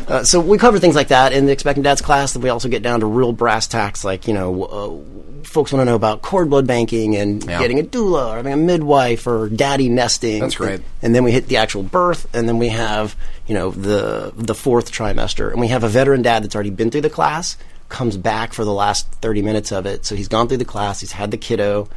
uh, 0.09 0.25
so 0.25 0.41
we 0.41 0.59
cover 0.59 0.79
things 0.79 0.95
like 0.97 1.09
that 1.09 1.33
in 1.33 1.47
the 1.47 1.53
Expecting 1.53 1.83
dads 1.85 2.01
class. 2.03 2.33
Then 2.33 2.43
we 2.43 2.49
also 2.49 2.69
get 2.69 2.83
down 2.83 3.01
to 3.01 3.07
real 3.07 3.33
brass 3.33 3.67
tacks, 3.69 4.05
like 4.05 4.27
you 4.27 4.35
know, 4.35 4.65
uh, 4.65 5.45
folks 5.45 5.73
want 5.73 5.81
to 5.83 5.85
know 5.85 5.97
about 5.97 6.23
cord 6.23 6.49
blood 6.51 6.67
banking 6.67 7.15
and 7.17 7.45
Yeah. 7.45 7.59
getting 7.61 7.79
a 7.79 7.83
doula 7.83 8.33
or 8.33 8.37
having 8.37 8.53
a 8.53 8.57
midwife 8.57 9.27
or 9.27 9.49
daddy 9.49 9.89
nesting. 9.89 10.41
That's 10.41 10.55
great. 10.57 10.81
And 11.03 11.15
then 11.15 11.25
we 11.25 11.31
hit 11.33 11.47
the 11.49 11.59
actual 11.59 11.83
birth, 11.83 12.27
and 12.35 12.49
then 12.49 12.59
we 12.59 12.69
have 12.69 13.15
you 13.47 13.55
know 13.55 13.71
the 13.71 14.33
the 14.37 14.55
fourth 14.55 14.91
trimester, 14.93 15.51
and 15.53 15.61
we 15.61 15.69
have 15.69 15.85
a 15.85 15.89
veteran 15.89 16.23
dad 16.23 16.43
that's 16.43 16.55
already 16.55 16.71
been 16.71 16.91
through 16.91 17.01
the 17.03 17.11
class, 17.11 17.57
comes 17.93 18.17
back 18.17 18.53
for 18.53 18.65
the 18.65 18.73
last 18.73 19.07
thirty 19.21 19.43
minutes 19.43 19.71
of 19.71 19.87
it. 19.87 20.05
So 20.05 20.17
he's 20.17 20.27
gone 20.29 20.49
through 20.49 20.57
the 20.57 20.65
class, 20.65 20.99
he's 21.01 21.13
had 21.13 21.31
the 21.31 21.37
kiddo, 21.37 21.89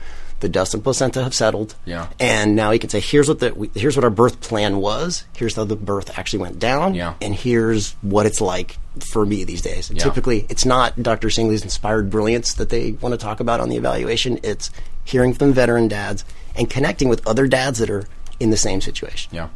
the 0.42 0.50
dust 0.50 0.74
and 0.74 0.84
placenta 0.84 1.24
have 1.24 1.34
settled, 1.34 1.74
Yeah. 1.86 2.08
and 2.20 2.56
now 2.56 2.70
he 2.72 2.78
can 2.78 2.90
say, 2.90 3.00
here's 3.00 3.28
what 3.30 3.40
the 3.40 3.70
here's 3.74 3.96
what 3.96 4.04
our 4.04 4.10
birth 4.12 4.42
plan 4.42 4.78
was, 4.78 5.24
here's 5.36 5.56
how 5.56 5.64
the 5.64 5.76
birth 5.78 6.20
actually 6.20 6.40
went 6.40 6.60
down, 6.60 6.94
Yeah. 6.94 7.14
and 7.22 7.34
here's 7.34 7.94
what 8.02 8.26
it's 8.26 8.42
like 8.42 8.78
for 9.12 9.26
me 9.26 9.44
these 9.46 9.62
days. 9.62 9.90
Yeah. 9.90 10.04
Typically, 10.04 10.46
it's 10.50 10.66
not 10.66 11.02
Dr. 11.02 11.30
Singley's 11.30 11.64
inspired 11.64 12.10
brilliance 12.10 12.54
that 12.56 12.70
they 12.70 12.92
want 12.92 13.14
to 13.14 13.18
talk 13.18 13.40
about 13.40 13.60
on 13.62 13.70
the 13.70 13.78
evaluation. 13.78 14.40
It's 14.44 14.70
hearing 15.06 15.34
from 15.34 15.54
veteran 15.54 15.88
dads 15.88 16.26
and 16.56 16.70
connecting 16.70 17.08
with 17.10 17.26
other 17.26 17.48
dads 17.48 17.80
that 17.80 17.90
are 17.90 18.04
in 18.40 18.50
the 18.52 18.58
same 18.58 18.82
situation. 18.82 19.32
Yeah. 19.34 19.48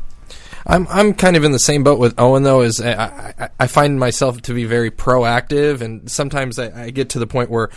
I'm 0.66 0.88
I'm 0.90 1.14
kind 1.14 1.36
of 1.36 1.44
in 1.44 1.52
the 1.52 1.60
same 1.60 1.84
boat 1.84 2.00
with 2.00 2.20
Owen 2.20 2.44
though. 2.44 2.62
Is 2.62 2.82
I, 2.82 3.34
I, 3.40 3.50
I 3.60 3.68
find 3.68 4.00
myself 4.00 4.42
to 4.44 4.54
be 4.54 4.66
very 4.66 4.92
proactive, 4.92 5.82
and 5.82 6.10
sometimes 6.10 6.60
I, 6.60 6.86
I 6.86 6.90
get 6.90 7.10
to 7.10 7.20
the 7.20 7.28
point 7.28 7.50
where 7.50 7.70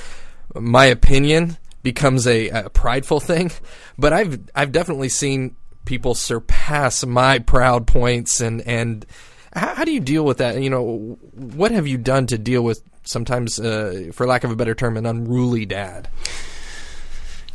my 0.54 0.86
opinion 0.86 1.58
becomes 1.82 2.26
a, 2.26 2.48
a 2.48 2.70
prideful 2.70 3.20
thing. 3.20 3.50
But 3.98 4.14
I've 4.14 4.40
I've 4.54 4.72
definitely 4.72 5.10
seen 5.10 5.54
people 5.84 6.14
surpass 6.14 7.04
my 7.04 7.38
proud 7.38 7.86
points, 7.86 8.40
and 8.40 8.62
and 8.62 9.04
how, 9.52 9.74
how 9.74 9.84
do 9.84 9.92
you 9.92 10.00
deal 10.00 10.24
with 10.24 10.38
that? 10.38 10.60
You 10.60 10.70
know, 10.70 11.18
what 11.34 11.70
have 11.72 11.86
you 11.86 11.98
done 11.98 12.26
to 12.28 12.38
deal 12.38 12.62
with 12.62 12.82
sometimes, 13.04 13.60
uh, 13.60 14.10
for 14.12 14.26
lack 14.26 14.44
of 14.44 14.50
a 14.50 14.56
better 14.56 14.74
term, 14.74 14.96
an 14.96 15.04
unruly 15.04 15.66
dad? 15.66 16.08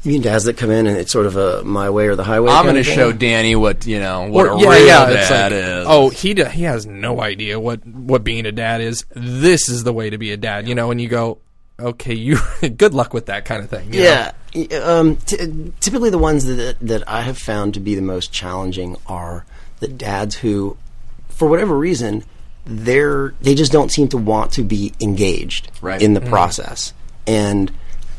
You 0.08 0.14
mean 0.14 0.22
dads 0.22 0.46
that 0.46 0.56
come 0.56 0.72
in 0.72 0.88
and 0.88 0.96
it's 0.98 1.12
sort 1.12 1.26
of 1.26 1.36
a 1.36 1.64
my 1.66 1.90
way 1.90 2.08
or 2.08 2.16
the 2.16 2.24
highway? 2.24 2.50
I'm 2.50 2.64
going 2.64 2.76
to 2.76 2.84
show 2.84 3.12
Danny 3.12 3.58
what 3.58 3.86
you 3.86 4.00
know 4.00 4.30
what 4.30 4.48
Or- 4.48 4.52
a 4.54 4.62
yeah, 4.62 4.70
real 4.70 4.86
yeah, 4.88 5.06
dad 5.30 5.52
like, 5.52 5.62
is. 5.62 5.86
Oh, 5.90 6.10
he 6.10 6.34
d- 6.34 6.46
he 6.46 6.64
has 6.64 6.86
no 6.86 7.20
idea 7.20 7.60
what 7.60 7.86
what 7.86 8.24
being 8.24 8.46
a 8.46 8.54
dad 8.54 8.80
is. 8.80 9.04
This 9.14 9.68
is 9.68 9.84
the 9.84 9.92
way 9.92 10.10
to 10.10 10.18
be 10.18 10.32
a 10.32 10.38
dad, 10.38 10.66
you 10.66 10.76
know. 10.76 10.92
And 10.92 11.02
you 11.02 11.10
go, 11.10 11.40
okay, 11.78 12.14
you 12.14 12.38
good 12.78 12.94
luck 12.94 13.14
with 13.14 13.26
that 13.26 13.44
kind 13.44 13.62
of 13.62 13.70
thing. 13.70 13.94
you? 13.94 14.02
Yeah. 14.02 14.32
Y- 14.56 14.68
Um, 14.82 15.18
t- 15.18 15.74
typically, 15.82 16.10
the 16.10 16.18
ones 16.18 16.46
that 16.46 16.78
that 16.80 17.04
I 17.06 17.20
have 17.24 17.38
found 17.38 17.74
to 17.74 17.82
be 17.82 17.94
the 17.94 18.02
most 18.02 18.32
challenging 18.32 18.96
are 19.08 19.46
the 19.82 19.90
dads 19.90 20.36
who, 20.36 20.78
for 21.28 21.50
whatever 21.50 21.78
reason, 21.78 22.24
they're 22.66 23.34
they 23.42 23.56
just 23.56 23.74
don't 23.74 23.92
seem 23.92 24.08
to 24.08 24.18
want 24.18 24.54
to 24.54 24.64
be 24.64 24.94
engaged 25.02 25.70
Right. 25.82 26.02
in 26.02 26.14
the 26.14 26.22
Mhm. 26.22 26.30
process, 26.30 26.94
and 27.28 27.74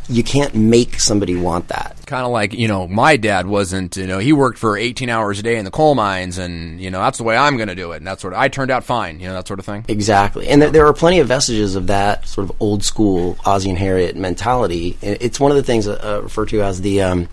you 0.09 0.23
can't 0.23 0.55
make 0.55 0.99
somebody 1.01 1.37
want 1.37 1.69
that. 1.69 1.97
kind 2.07 2.25
of 2.25 2.33
like 2.33 2.55
you 2.55 2.67
know 2.69 2.89
my 2.89 3.17
dad 3.17 3.47
wasn't 3.47 3.97
you 3.97 4.07
know 4.07 4.19
he 4.19 4.33
worked 4.33 4.59
for 4.59 4.77
18 4.79 5.11
hours 5.11 5.39
a 5.39 5.43
day 5.43 5.57
in 5.57 5.65
the 5.67 5.71
coal 5.71 5.95
mines 5.95 6.39
and 6.39 6.81
you 6.81 6.91
know 6.91 7.01
that's 7.01 7.19
the 7.19 7.25
way 7.25 7.37
i'm 7.37 7.57
going 7.59 7.69
to 7.69 7.75
do 7.75 7.93
it 7.93 7.99
and 7.99 8.07
that 8.07 8.19
sort 8.19 8.33
of 8.33 8.39
i 8.39 8.49
turned 8.49 8.71
out 8.71 8.83
fine 8.85 9.21
you 9.21 9.27
know 9.27 9.35
that 9.35 9.47
sort 9.47 9.59
of 9.61 9.67
thing 9.67 9.85
Exactly, 9.89 10.49
and 10.49 10.63
there, 10.63 10.71
there 10.71 10.87
are 10.87 10.95
plenty 10.95 11.19
of 11.19 11.29
vestiges 11.29 11.75
of 11.75 11.89
that 11.89 12.27
sort 12.27 12.49
of 12.49 12.57
old 12.61 12.83
school 12.85 13.37
Ozzie 13.45 13.69
and 13.71 13.79
Harriet 13.79 14.17
mentality. 14.17 14.97
It's 15.03 15.39
one 15.39 15.51
of 15.51 15.57
the 15.59 15.63
things 15.63 15.87
uh, 15.87 16.01
uh, 16.03 16.23
referred 16.23 16.49
to 16.51 16.63
as 16.63 16.81
the 16.81 17.03
um, 17.03 17.29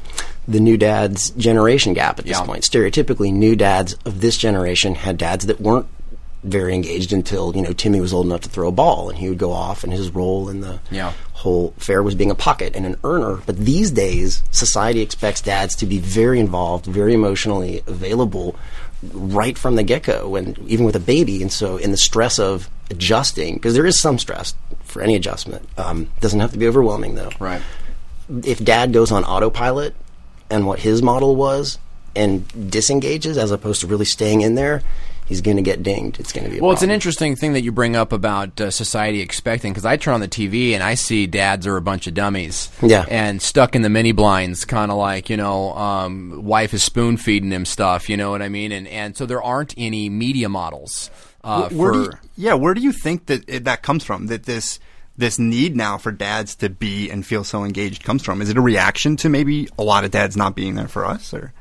the 0.48 0.60
new 0.60 0.76
dads 0.78 1.30
generation 1.32 1.94
gap 1.94 2.20
at 2.20 2.26
this 2.26 2.38
Yeah. 2.38 2.46
point. 2.46 2.64
Stereotypically, 2.64 3.32
new 3.34 3.56
dads 3.56 3.94
of 4.06 4.22
this 4.22 4.38
generation 4.38 4.96
had 4.96 5.18
dads 5.18 5.46
that 5.48 5.60
weren't 5.62 5.88
very 6.44 6.76
engaged 6.76 7.12
until 7.14 7.56
you 7.56 7.62
know 7.62 7.72
Timmy 7.74 8.00
was 8.02 8.14
old 8.14 8.26
enough 8.28 8.42
to 8.42 8.50
throw 8.50 8.68
a 8.68 8.72
ball, 8.72 9.10
and 9.10 9.18
he 9.18 9.30
would 9.30 9.38
go 9.40 9.52
off, 9.52 9.84
and 9.84 9.92
his 9.94 10.10
role 10.12 10.50
in 10.50 10.62
the 10.62 10.80
Yeah. 10.92 11.14
Whole 11.46 11.76
affair 11.78 12.02
was 12.02 12.16
being 12.16 12.32
a 12.32 12.36
pocket 12.36 12.76
and 12.76 12.88
an 12.88 12.98
earner. 13.04 13.38
But 13.46 13.58
these 13.58 13.92
days, 13.92 14.42
society 14.50 15.02
expects 15.02 15.42
dads 15.42 15.76
to 15.76 15.86
be 15.86 16.00
very 16.00 16.40
involved, 16.40 16.88
very 16.88 17.14
emotionally 17.14 17.84
available 17.86 18.56
right 19.14 19.56
from 19.56 19.76
the 19.76 19.84
get 19.84 20.02
go, 20.02 20.36
and 20.36 20.58
even 20.68 20.86
with 20.86 20.96
a 20.96 21.00
baby. 21.00 21.44
And 21.44 21.52
so, 21.52 21.78
in 21.78 21.92
the 21.92 21.98
stress 21.98 22.40
of 22.40 22.68
adjusting, 22.90 23.54
because 23.54 23.76
there 23.76 23.86
is 23.86 24.00
some 24.00 24.18
stress 24.18 24.56
for 24.84 25.04
any 25.04 25.16
adjustment, 25.16 25.70
um, 25.78 26.10
doesn't 26.20 26.40
have 26.40 26.52
to 26.54 26.58
be 26.58 26.68
overwhelming 26.68 27.14
though. 27.14 27.30
right 27.40 27.62
If 28.44 28.64
dad 28.64 28.92
goes 28.92 29.12
on 29.12 29.24
autopilot 29.24 29.94
and 30.50 30.66
what 30.66 30.80
his 30.80 31.04
model 31.04 31.36
was 31.36 31.78
and 32.16 32.48
disengages 32.72 33.38
as 33.38 33.52
opposed 33.52 33.82
to 33.82 33.88
really 33.88 34.06
staying 34.06 34.42
in 34.42 34.56
there, 34.56 34.82
he's 35.26 35.42
going 35.42 35.58
to 35.58 35.64
get 35.64 35.82
dinged. 35.84 36.20
It's 36.20 36.32
going 36.32 36.46
to 36.46 36.52
be 36.52 36.60
a 36.60 36.62
well 36.62 36.72
it's 36.72 36.84
an 36.84 36.92
interesting 36.92 37.36
thing 37.36 37.54
that 37.54 37.62
you 37.64 37.72
bring 37.72 37.96
up 37.96 38.12
about 38.14 38.60
uh, 38.62 38.72
society 38.72 39.22
expecting 39.22 39.72
because 39.74 39.86
i 39.86 39.98
turn 39.98 40.14
on 40.14 40.22
the 40.22 40.28
tv 40.28 40.72
and 40.74 40.84
i 40.84 40.94
see 40.94 41.26
dads 41.28 41.66
are 41.68 41.78
a 41.78 41.82
bunch 41.82 42.08
of 42.08 42.14
dummies 42.14 42.70
Yeah. 42.82 43.06
and 43.10 43.42
stuck 43.42 43.76
in 43.76 43.82
the 43.82 43.90
mini 43.90 44.12
blinds 44.12 44.66
kind 44.66 44.92
of 44.92 44.98
like 44.98 45.30
you 45.30 45.38
know 45.38 45.74
um, 45.74 46.44
wife 46.44 46.74
is 46.74 46.84
spoon 46.84 47.18
feeding 47.18 47.52
him 47.52 47.66
stuff 47.66 48.08
you 48.10 48.18
know 48.18 48.32
what 48.32 48.42
i 48.42 48.50
mean 48.50 48.72
and 48.72 48.88
and 48.88 49.18
so 49.18 49.26
there 49.26 49.42
aren't 49.42 49.74
any 49.78 50.10
media 50.10 50.48
models 50.50 51.10
uh, 51.44 51.70
where 51.70 51.92
do 51.92 52.06
for 52.06 52.12
you, 52.12 52.18
yeah, 52.38 52.54
where 52.56 52.74
do 52.74 52.82
you 52.82 52.92
think 52.92 53.28
that 53.28 53.48
it, 53.48 53.66
that 53.66 53.84
comes 53.84 54.04
from? 54.04 54.26
That 54.28 54.46
this 54.46 54.80
this 55.16 55.38
need 55.38 55.76
now 55.76 56.00
for 56.00 56.12
dads 56.12 56.56
to 56.56 56.70
be 56.72 57.08
and 57.12 57.24
feel 57.24 57.44
so 57.44 57.64
engaged 57.64 58.04
comes 58.04 58.24
from? 58.24 58.42
Is 58.42 58.50
it 58.50 58.58
a 58.58 58.62
reaction 58.62 59.16
to 59.18 59.30
maybe 59.30 59.70
a 59.78 59.84
lot 59.84 60.04
of 60.06 60.10
dads 60.10 60.36
not 60.36 60.56
being 60.56 60.74
there 60.74 60.88
for 60.88 61.06
us, 61.06 61.36
or 61.36 61.54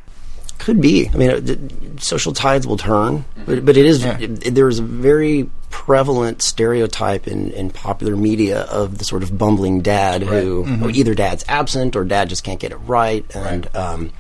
Could 0.59 0.81
be. 0.81 1.09
I 1.09 1.17
mean, 1.17 1.31
uh, 1.31 2.01
social 2.01 2.33
tides 2.33 2.67
will 2.67 2.77
turn, 2.77 3.25
but, 3.45 3.65
but 3.65 3.77
it 3.77 3.85
is. 3.85 4.05
It, 4.05 4.55
there 4.55 4.69
is 4.69 4.79
a 4.79 4.83
very 4.83 5.51
prevalent 5.71 6.41
stereotype 6.41 7.27
in, 7.27 7.51
in 7.51 7.69
popular 7.69 8.17
media 8.17 8.63
of 8.63 8.99
the 8.99 9.05
sort 9.05 9.23
of 9.23 9.37
bumbling 9.37 9.81
dad 9.81 10.23
who 10.23 10.65
or 10.83 10.91
either 10.91 11.15
dad's 11.15 11.45
absent 11.49 11.97
or 11.97 12.05
dad 12.05 12.29
just 12.29 12.45
can't 12.45 12.61
get 12.61 12.73
it 12.73 12.77
right, 12.77 13.25
and 13.35 13.75
um, 13.77 14.11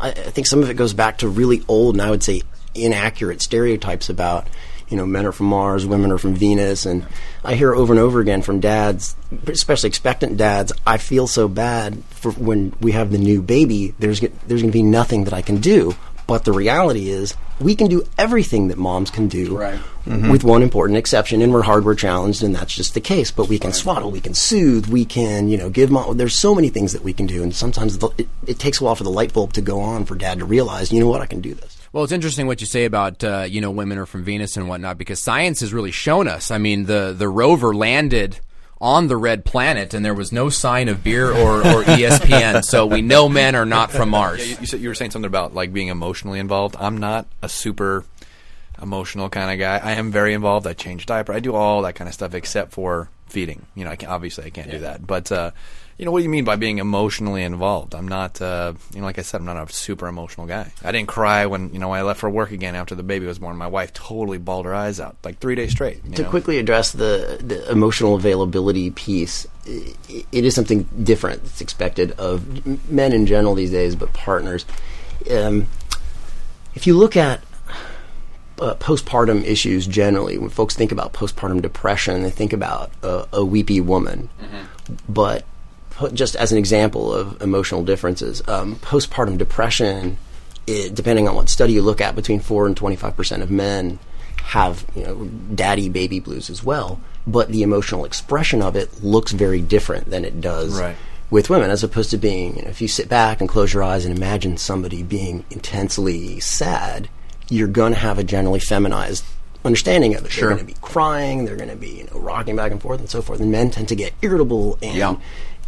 I, 0.00 0.10
I 0.10 0.12
think 0.12 0.46
some 0.46 0.62
of 0.62 0.70
it 0.70 0.74
goes 0.74 0.92
back 0.92 1.18
to 1.18 1.28
really 1.28 1.62
old 1.68 1.94
and 1.94 2.02
I 2.02 2.10
would 2.10 2.22
say 2.22 2.42
inaccurate 2.74 3.40
stereotypes 3.40 4.08
about 4.08 4.48
you 4.94 4.98
know 4.98 5.06
men 5.06 5.26
are 5.26 5.32
from 5.32 5.46
Mars, 5.46 5.84
women 5.84 6.12
are 6.12 6.18
from 6.18 6.36
Venus, 6.36 6.86
and 6.86 7.04
I 7.42 7.56
hear 7.56 7.74
over 7.74 7.92
and 7.92 7.98
over 7.98 8.20
again 8.20 8.42
from 8.42 8.60
dads, 8.60 9.16
especially 9.48 9.88
expectant 9.88 10.36
dads. 10.36 10.72
I 10.86 10.98
feel 10.98 11.26
so 11.26 11.48
bad 11.48 12.00
for 12.10 12.30
when 12.30 12.72
we 12.80 12.92
have 12.92 13.10
the 13.10 13.18
new 13.18 13.42
baby. 13.42 13.92
There's 13.98 14.20
there's 14.20 14.62
going 14.62 14.70
to 14.70 14.70
be 14.70 14.84
nothing 14.84 15.24
that 15.24 15.34
I 15.34 15.42
can 15.42 15.56
do. 15.56 15.96
But 16.28 16.44
the 16.44 16.52
reality 16.52 17.10
is, 17.10 17.34
we 17.60 17.74
can 17.74 17.88
do 17.88 18.04
everything 18.16 18.68
that 18.68 18.78
moms 18.78 19.10
can 19.10 19.26
do, 19.26 19.58
Right. 19.58 19.80
Mm-hmm. 20.06 20.30
with 20.30 20.44
one 20.44 20.62
important 20.62 20.96
exception, 20.96 21.42
and 21.42 21.52
we're 21.52 21.62
hardware 21.62 21.96
challenged, 21.96 22.44
and 22.44 22.54
that's 22.54 22.72
just 22.74 22.94
the 22.94 23.00
case. 23.00 23.32
But 23.32 23.48
we 23.48 23.58
can 23.58 23.72
swaddle, 23.72 24.12
we 24.12 24.20
can 24.20 24.32
soothe, 24.32 24.86
we 24.86 25.04
can, 25.04 25.48
you 25.48 25.58
know, 25.58 25.70
give 25.70 25.90
mom. 25.90 26.16
There's 26.16 26.38
so 26.38 26.54
many 26.54 26.68
things 26.68 26.92
that 26.92 27.02
we 27.02 27.12
can 27.12 27.26
do, 27.26 27.42
and 27.42 27.52
sometimes 27.54 27.98
the, 27.98 28.10
it, 28.16 28.28
it 28.46 28.58
takes 28.60 28.80
a 28.80 28.84
while 28.84 28.94
for 28.94 29.02
the 29.02 29.10
light 29.10 29.32
bulb 29.34 29.54
to 29.54 29.60
go 29.60 29.80
on 29.80 30.04
for 30.04 30.14
dad 30.14 30.38
to 30.38 30.44
realize, 30.44 30.92
you 30.92 31.00
know 31.00 31.08
what, 31.08 31.20
I 31.20 31.26
can 31.26 31.40
do 31.40 31.52
this. 31.52 31.73
Well, 31.94 32.02
it's 32.02 32.12
interesting 32.12 32.48
what 32.48 32.60
you 32.60 32.66
say 32.66 32.86
about 32.86 33.22
uh, 33.22 33.46
you 33.48 33.60
know 33.60 33.70
women 33.70 33.98
are 33.98 34.04
from 34.04 34.24
Venus 34.24 34.56
and 34.56 34.68
whatnot 34.68 34.98
because 34.98 35.22
science 35.22 35.60
has 35.60 35.72
really 35.72 35.92
shown 35.92 36.26
us. 36.26 36.50
I 36.50 36.58
mean, 36.58 36.86
the 36.86 37.14
the 37.16 37.28
rover 37.28 37.72
landed 37.72 38.40
on 38.80 39.06
the 39.06 39.16
red 39.16 39.44
planet 39.44 39.94
and 39.94 40.04
there 40.04 40.12
was 40.12 40.32
no 40.32 40.48
sign 40.48 40.88
of 40.88 41.04
beer 41.04 41.30
or, 41.30 41.60
or 41.60 41.84
ESPN, 41.84 42.64
so 42.64 42.84
we 42.84 43.00
know 43.00 43.28
men 43.28 43.54
are 43.54 43.64
not 43.64 43.92
from 43.92 44.08
Mars. 44.08 44.40
Yeah, 44.40 44.60
you, 44.60 44.66
you, 44.66 44.78
you 44.78 44.88
were 44.88 44.96
saying 44.96 45.12
something 45.12 45.28
about 45.28 45.54
like 45.54 45.72
being 45.72 45.86
emotionally 45.86 46.40
involved. 46.40 46.74
I'm 46.80 46.98
not 46.98 47.28
a 47.42 47.48
super 47.48 48.04
emotional 48.82 49.28
kind 49.28 49.52
of 49.52 49.60
guy. 49.60 49.78
I 49.78 49.92
am 49.92 50.10
very 50.10 50.34
involved. 50.34 50.66
I 50.66 50.72
change 50.72 51.06
diaper. 51.06 51.32
I 51.32 51.38
do 51.38 51.54
all 51.54 51.82
that 51.82 51.94
kind 51.94 52.08
of 52.08 52.14
stuff 52.14 52.34
except 52.34 52.72
for 52.72 53.08
feeding. 53.28 53.66
You 53.76 53.84
know, 53.84 53.92
I 53.92 53.96
can, 53.96 54.08
obviously 54.08 54.46
I 54.46 54.50
can't 54.50 54.68
do 54.68 54.80
that. 54.80 55.06
But 55.06 55.30
uh, 55.30 55.52
you 55.98 56.04
know, 56.04 56.10
what 56.10 56.18
do 56.18 56.24
you 56.24 56.28
mean 56.30 56.44
by 56.44 56.56
being 56.56 56.78
emotionally 56.78 57.42
involved? 57.44 57.94
I'm 57.94 58.08
not. 58.08 58.40
Uh, 58.42 58.74
you 58.92 59.00
know, 59.00 59.06
like 59.06 59.18
I 59.18 59.22
said, 59.22 59.40
I'm 59.40 59.46
not 59.46 59.56
a 59.56 59.72
super 59.72 60.06
emotional 60.08 60.46
guy. 60.46 60.72
I 60.82 60.90
didn't 60.92 61.08
cry 61.08 61.46
when 61.46 61.72
you 61.72 61.78
know 61.78 61.92
I 61.92 62.02
left 62.02 62.20
for 62.20 62.28
work 62.30 62.50
again 62.50 62.74
after 62.74 62.94
the 62.94 63.02
baby 63.02 63.26
was 63.26 63.38
born. 63.38 63.56
My 63.56 63.66
wife 63.68 63.92
totally 63.92 64.38
bawled 64.38 64.66
her 64.66 64.74
eyes 64.74 64.98
out 65.00 65.16
like 65.24 65.38
three 65.38 65.54
days 65.54 65.70
straight. 65.70 66.02
to 66.16 66.22
know? 66.22 66.28
quickly 66.30 66.58
address 66.58 66.90
the, 66.92 67.38
the 67.42 67.70
emotional 67.70 68.14
availability 68.16 68.90
piece, 68.90 69.46
i- 69.68 69.94
it 70.32 70.44
is 70.44 70.54
something 70.54 70.82
different 71.02 71.42
that's 71.44 71.60
expected 71.60 72.12
of 72.12 72.90
men 72.90 73.12
in 73.12 73.26
general 73.26 73.54
these 73.54 73.70
days, 73.70 73.94
but 73.94 74.12
partners. 74.12 74.66
Um, 75.30 75.66
if 76.74 76.86
you 76.88 76.96
look 76.98 77.16
at 77.16 77.40
uh, 78.60 78.74
postpartum 78.76 79.44
issues 79.44 79.86
generally, 79.86 80.38
when 80.38 80.50
folks 80.50 80.74
think 80.74 80.90
about 80.92 81.12
postpartum 81.12 81.62
depression, 81.62 82.22
they 82.22 82.30
think 82.30 82.52
about 82.52 82.90
a, 83.02 83.26
a 83.32 83.44
weepy 83.44 83.80
woman. 83.80 84.28
But 85.08 85.44
put, 85.44 85.44
just 86.12 86.36
as 86.36 86.52
an 86.52 86.58
example 86.58 87.12
of 87.14 87.40
emotional 87.42 87.84
differences, 87.84 88.42
um, 88.48 88.76
postpartum 88.76 89.38
depression, 89.38 90.16
it, 90.66 90.94
depending 90.94 91.28
on 91.28 91.34
what 91.34 91.48
study 91.48 91.72
you 91.74 91.82
look 91.82 92.00
at, 92.00 92.14
between 92.14 92.40
four 92.40 92.66
and 92.66 92.76
twenty 92.76 92.96
five 92.96 93.16
percent 93.16 93.42
of 93.42 93.50
men 93.50 93.98
have 94.44 94.84
you 94.94 95.02
know 95.04 95.24
daddy 95.54 95.88
baby 95.88 96.20
blues 96.20 96.50
as 96.50 96.62
well. 96.62 97.00
but 97.26 97.48
the 97.48 97.62
emotional 97.62 98.04
expression 98.04 98.60
of 98.60 98.76
it 98.76 99.02
looks 99.02 99.32
very 99.32 99.60
different 99.62 100.10
than 100.10 100.24
it 100.26 100.42
does 100.42 100.78
Right. 100.78 100.94
with 101.30 101.48
women, 101.48 101.70
as 101.70 101.82
opposed 101.82 102.10
to 102.10 102.18
being, 102.18 102.56
you 102.56 102.62
know, 102.62 102.68
if 102.68 102.82
you 102.82 102.88
sit 102.88 103.08
back 103.08 103.40
and 103.40 103.48
close 103.48 103.72
your 103.72 103.82
eyes 103.82 104.04
and 104.04 104.14
imagine 104.14 104.58
somebody 104.58 105.02
being 105.02 105.42
intensely 105.50 106.38
sad, 106.40 107.08
you're 107.48 107.66
going 107.68 107.94
to 107.94 107.98
have 107.98 108.18
a 108.18 108.24
generally 108.24 108.60
feminized 108.60 109.24
understanding 109.64 110.14
of 110.14 110.26
it. 110.26 110.30
Sure. 110.32 110.48
They're 110.50 110.56
going 110.58 110.66
to 110.66 110.74
be 110.74 110.78
crying, 110.82 111.46
they're 111.46 111.56
going 111.56 111.70
to 111.70 111.76
be, 111.76 111.88
you 112.00 112.04
know, 112.12 112.18
rocking 112.20 112.56
back 112.56 112.70
and 112.72 112.80
forth 112.82 113.00
and 113.00 113.08
so 113.08 113.22
forth. 113.22 113.40
And 113.40 113.50
men 113.50 113.70
tend 113.70 113.88
to 113.88 113.96
get 113.96 114.12
irritable 114.20 114.78
and 114.82 114.94
Yeah. 114.96 115.16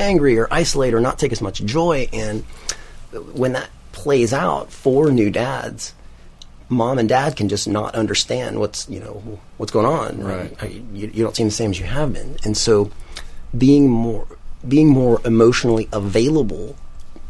Angry 0.00 0.38
or 0.38 0.48
isolate 0.50 0.94
or 0.94 1.00
not 1.00 1.18
take 1.18 1.32
as 1.32 1.40
much 1.40 1.64
joy. 1.64 2.08
And 2.12 2.44
when 3.32 3.52
that 3.52 3.70
plays 3.92 4.32
out 4.32 4.70
for 4.70 5.10
new 5.10 5.30
dads, 5.30 5.94
mom 6.68 6.98
and 6.98 7.08
dad 7.08 7.36
can 7.36 7.48
just 7.48 7.68
not 7.68 7.94
understand 7.94 8.58
what's 8.58 8.88
you 8.88 9.00
know 9.00 9.40
what's 9.56 9.72
going 9.72 9.86
on. 9.86 10.20
Right. 10.20 10.54
I, 10.60 10.66
you, 10.92 11.10
you 11.12 11.22
don't 11.22 11.36
seem 11.36 11.46
the 11.46 11.52
same 11.52 11.70
as 11.70 11.78
you 11.78 11.86
have 11.86 12.12
been, 12.12 12.36
and 12.44 12.56
so 12.56 12.90
being 13.56 13.88
more 13.88 14.26
being 14.66 14.88
more 14.88 15.20
emotionally 15.24 15.88
available 15.92 16.76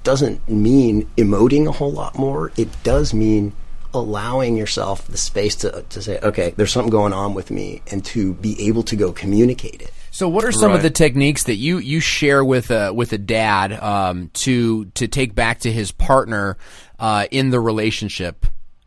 doesn't 0.05 0.49
mean 0.49 1.09
emoting 1.17 1.67
a 1.67 1.73
whole 1.73 1.93
lot 1.93 2.17
more. 2.19 2.53
It 2.57 2.69
does 2.83 3.13
mean 3.13 3.53
allowing 3.93 4.57
yourself 4.57 5.07
the 5.07 5.19
space 5.19 5.57
to 5.57 5.85
to 5.89 6.03
say, 6.03 6.19
okay, 6.23 6.55
there's 6.57 6.73
something 6.73 6.91
going 6.91 7.13
on 7.13 7.35
with 7.35 7.51
me, 7.51 7.83
and 7.91 8.05
to 8.07 8.35
be 8.35 8.69
able 8.69 8.83
to 8.85 8.97
go 8.97 9.13
communicate 9.13 9.83
it. 9.83 9.93
So, 10.17 10.31
what 10.31 10.47
are 10.47 10.53
some 10.53 10.73
of 10.73 10.83
the 10.83 10.89
techniques 10.89 11.45
that 11.45 11.57
you 11.57 11.77
you 11.77 12.01
share 12.01 12.43
with 12.43 12.71
a 12.71 12.91
with 12.91 13.13
a 13.13 13.19
dad 13.19 13.71
um, 13.75 14.31
to 14.45 14.87
to 14.95 15.09
take 15.09 15.35
back 15.35 15.61
to 15.61 15.71
his 15.71 15.93
partner 15.93 16.57
uh, 16.99 17.27
in 17.31 17.51
the 17.51 17.61
relationship? 17.61 18.47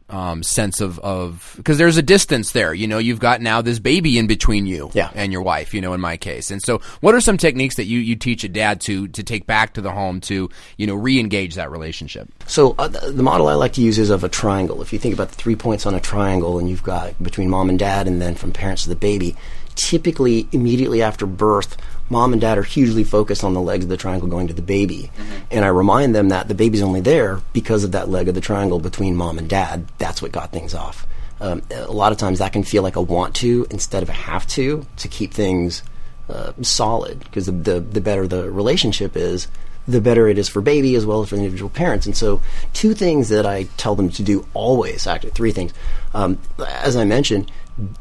Um, 0.09 0.41
sense 0.41 0.81
of 0.81 0.97
of 1.01 1.53
because 1.57 1.77
there's 1.77 1.97
a 1.97 2.01
distance 2.01 2.51
there, 2.51 2.73
you 2.73 2.87
know. 2.87 2.97
You've 2.97 3.19
got 3.19 3.41
now 3.41 3.61
this 3.61 3.77
baby 3.77 4.17
in 4.17 4.25
between 4.25 4.65
you 4.65 4.89
Yeah. 4.95 5.11
and 5.13 5.31
your 5.31 5.43
wife, 5.43 5.71
you 5.71 5.81
know. 5.81 5.93
In 5.93 6.01
my 6.01 6.17
case, 6.17 6.49
and 6.49 6.59
so 6.63 6.81
what 7.01 7.13
are 7.13 7.21
some 7.21 7.37
techniques 7.37 7.75
that 7.75 7.85
you 7.85 7.99
you 7.99 8.15
teach 8.15 8.43
a 8.43 8.49
dad 8.49 8.81
to 8.81 9.07
to 9.09 9.21
take 9.21 9.45
back 9.45 9.75
to 9.75 9.81
the 9.81 9.91
home 9.91 10.19
to 10.21 10.49
you 10.77 10.87
know 10.87 10.95
re-engage 10.95 11.53
that 11.53 11.69
relationship? 11.69 12.27
So 12.47 12.73
uh, 12.79 12.87
the 12.87 13.11
the 13.11 13.21
model 13.21 13.47
I 13.49 13.53
like 13.53 13.73
to 13.73 13.81
use 13.81 13.99
is 13.99 14.09
of 14.09 14.23
a 14.23 14.29
triangle. 14.29 14.81
If 14.81 14.91
you 14.91 14.97
think 14.97 15.13
about 15.13 15.29
the 15.29 15.35
three 15.35 15.55
points 15.55 15.85
on 15.85 15.93
a 15.93 15.99
triangle, 15.99 16.57
and 16.57 16.67
you've 16.67 16.81
got 16.81 17.21
between 17.21 17.47
mom 17.47 17.69
and 17.69 17.77
dad, 17.77 18.07
and 18.07 18.19
then 18.19 18.33
from 18.33 18.51
parents 18.51 18.81
to 18.85 18.89
the 18.89 18.95
baby, 18.95 19.35
typically 19.75 20.47
immediately 20.51 21.01
after 21.01 21.25
birth, 21.25 21.77
mom 22.09 22.33
and 22.33 22.41
dad 22.41 22.57
are 22.57 22.63
hugely 22.63 23.03
focused 23.03 23.43
on 23.43 23.53
the 23.53 23.61
legs 23.61 23.85
of 23.85 23.89
the 23.89 23.97
triangle 23.97 24.27
going 24.27 24.47
to 24.47 24.53
the 24.53 24.61
baby, 24.61 25.11
and 25.51 25.65
I 25.65 25.69
remind 25.69 26.15
them 26.15 26.29
that 26.29 26.47
the 26.47 26.55
baby's 26.55 26.81
only 26.81 27.01
there 27.01 27.41
because 27.53 27.83
of 27.83 27.91
that 27.91 28.09
leg 28.09 28.27
of 28.27 28.35
the 28.35 28.41
triangle 28.41 28.79
between 28.79 29.15
mom 29.15 29.37
and 29.37 29.49
dad. 29.49 29.85
That's 29.97 30.21
what 30.21 30.31
got 30.31 30.51
things 30.51 30.73
off. 30.73 31.05
Um, 31.41 31.61
a 31.71 31.91
lot 31.91 32.11
of 32.11 32.17
times 32.17 32.39
that 32.39 32.51
can 32.51 32.63
feel 32.63 32.83
like 32.83 32.97
a 32.97 33.01
want 33.01 33.35
to 33.35 33.65
instead 33.69 34.03
of 34.03 34.09
a 34.09 34.13
have 34.13 34.45
to 34.47 34.85
to 34.97 35.07
keep 35.07 35.33
things 35.33 35.83
uh, 36.29 36.51
solid 36.61 37.19
because 37.19 37.45
the, 37.45 37.51
the 37.53 37.79
the 37.79 38.01
better 38.01 38.27
the 38.27 38.51
relationship 38.51 39.15
is, 39.15 39.47
the 39.89 40.01
better 40.01 40.27
it 40.27 40.37
is 40.37 40.47
for 40.47 40.61
baby 40.61 40.95
as 40.95 41.05
well 41.05 41.21
as 41.21 41.29
for 41.29 41.35
the 41.35 41.41
individual 41.41 41.69
parents. 41.69 42.05
And 42.05 42.15
so, 42.15 42.41
two 42.73 42.93
things 42.93 43.29
that 43.29 43.45
I 43.45 43.63
tell 43.77 43.95
them 43.95 44.09
to 44.09 44.23
do 44.23 44.45
always, 44.53 45.07
actually, 45.07 45.31
three 45.31 45.51
things. 45.51 45.73
Um, 46.13 46.37
as 46.59 46.95
I 46.95 47.05
mentioned, 47.05 47.51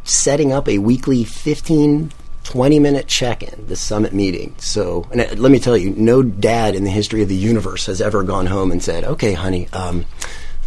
setting 0.04 0.52
up 0.52 0.68
a 0.68 0.78
weekly 0.78 1.25
15, 1.25 2.12
20 2.44 2.78
minute 2.78 3.06
check 3.06 3.42
in, 3.42 3.66
the 3.66 3.76
summit 3.76 4.12
meeting. 4.12 4.54
So, 4.58 5.06
and 5.11 5.20
uh, 5.20 5.35
let 5.37 5.52
me 5.52 5.58
tell 5.58 5.76
you, 5.76 5.90
no 5.90 6.23
dad 6.23 6.75
in 6.75 6.85
the 6.85 6.90
history 6.90 7.23
of 7.23 7.28
the 7.28 7.37
universe 7.37 7.87
has 7.87 8.00
ever 8.00 8.23
gone 8.23 8.47
home 8.47 8.73
and 8.73 8.82
said, 8.82 9.04
okay, 9.04 9.32
honey, 9.32 9.68
um, 9.73 10.06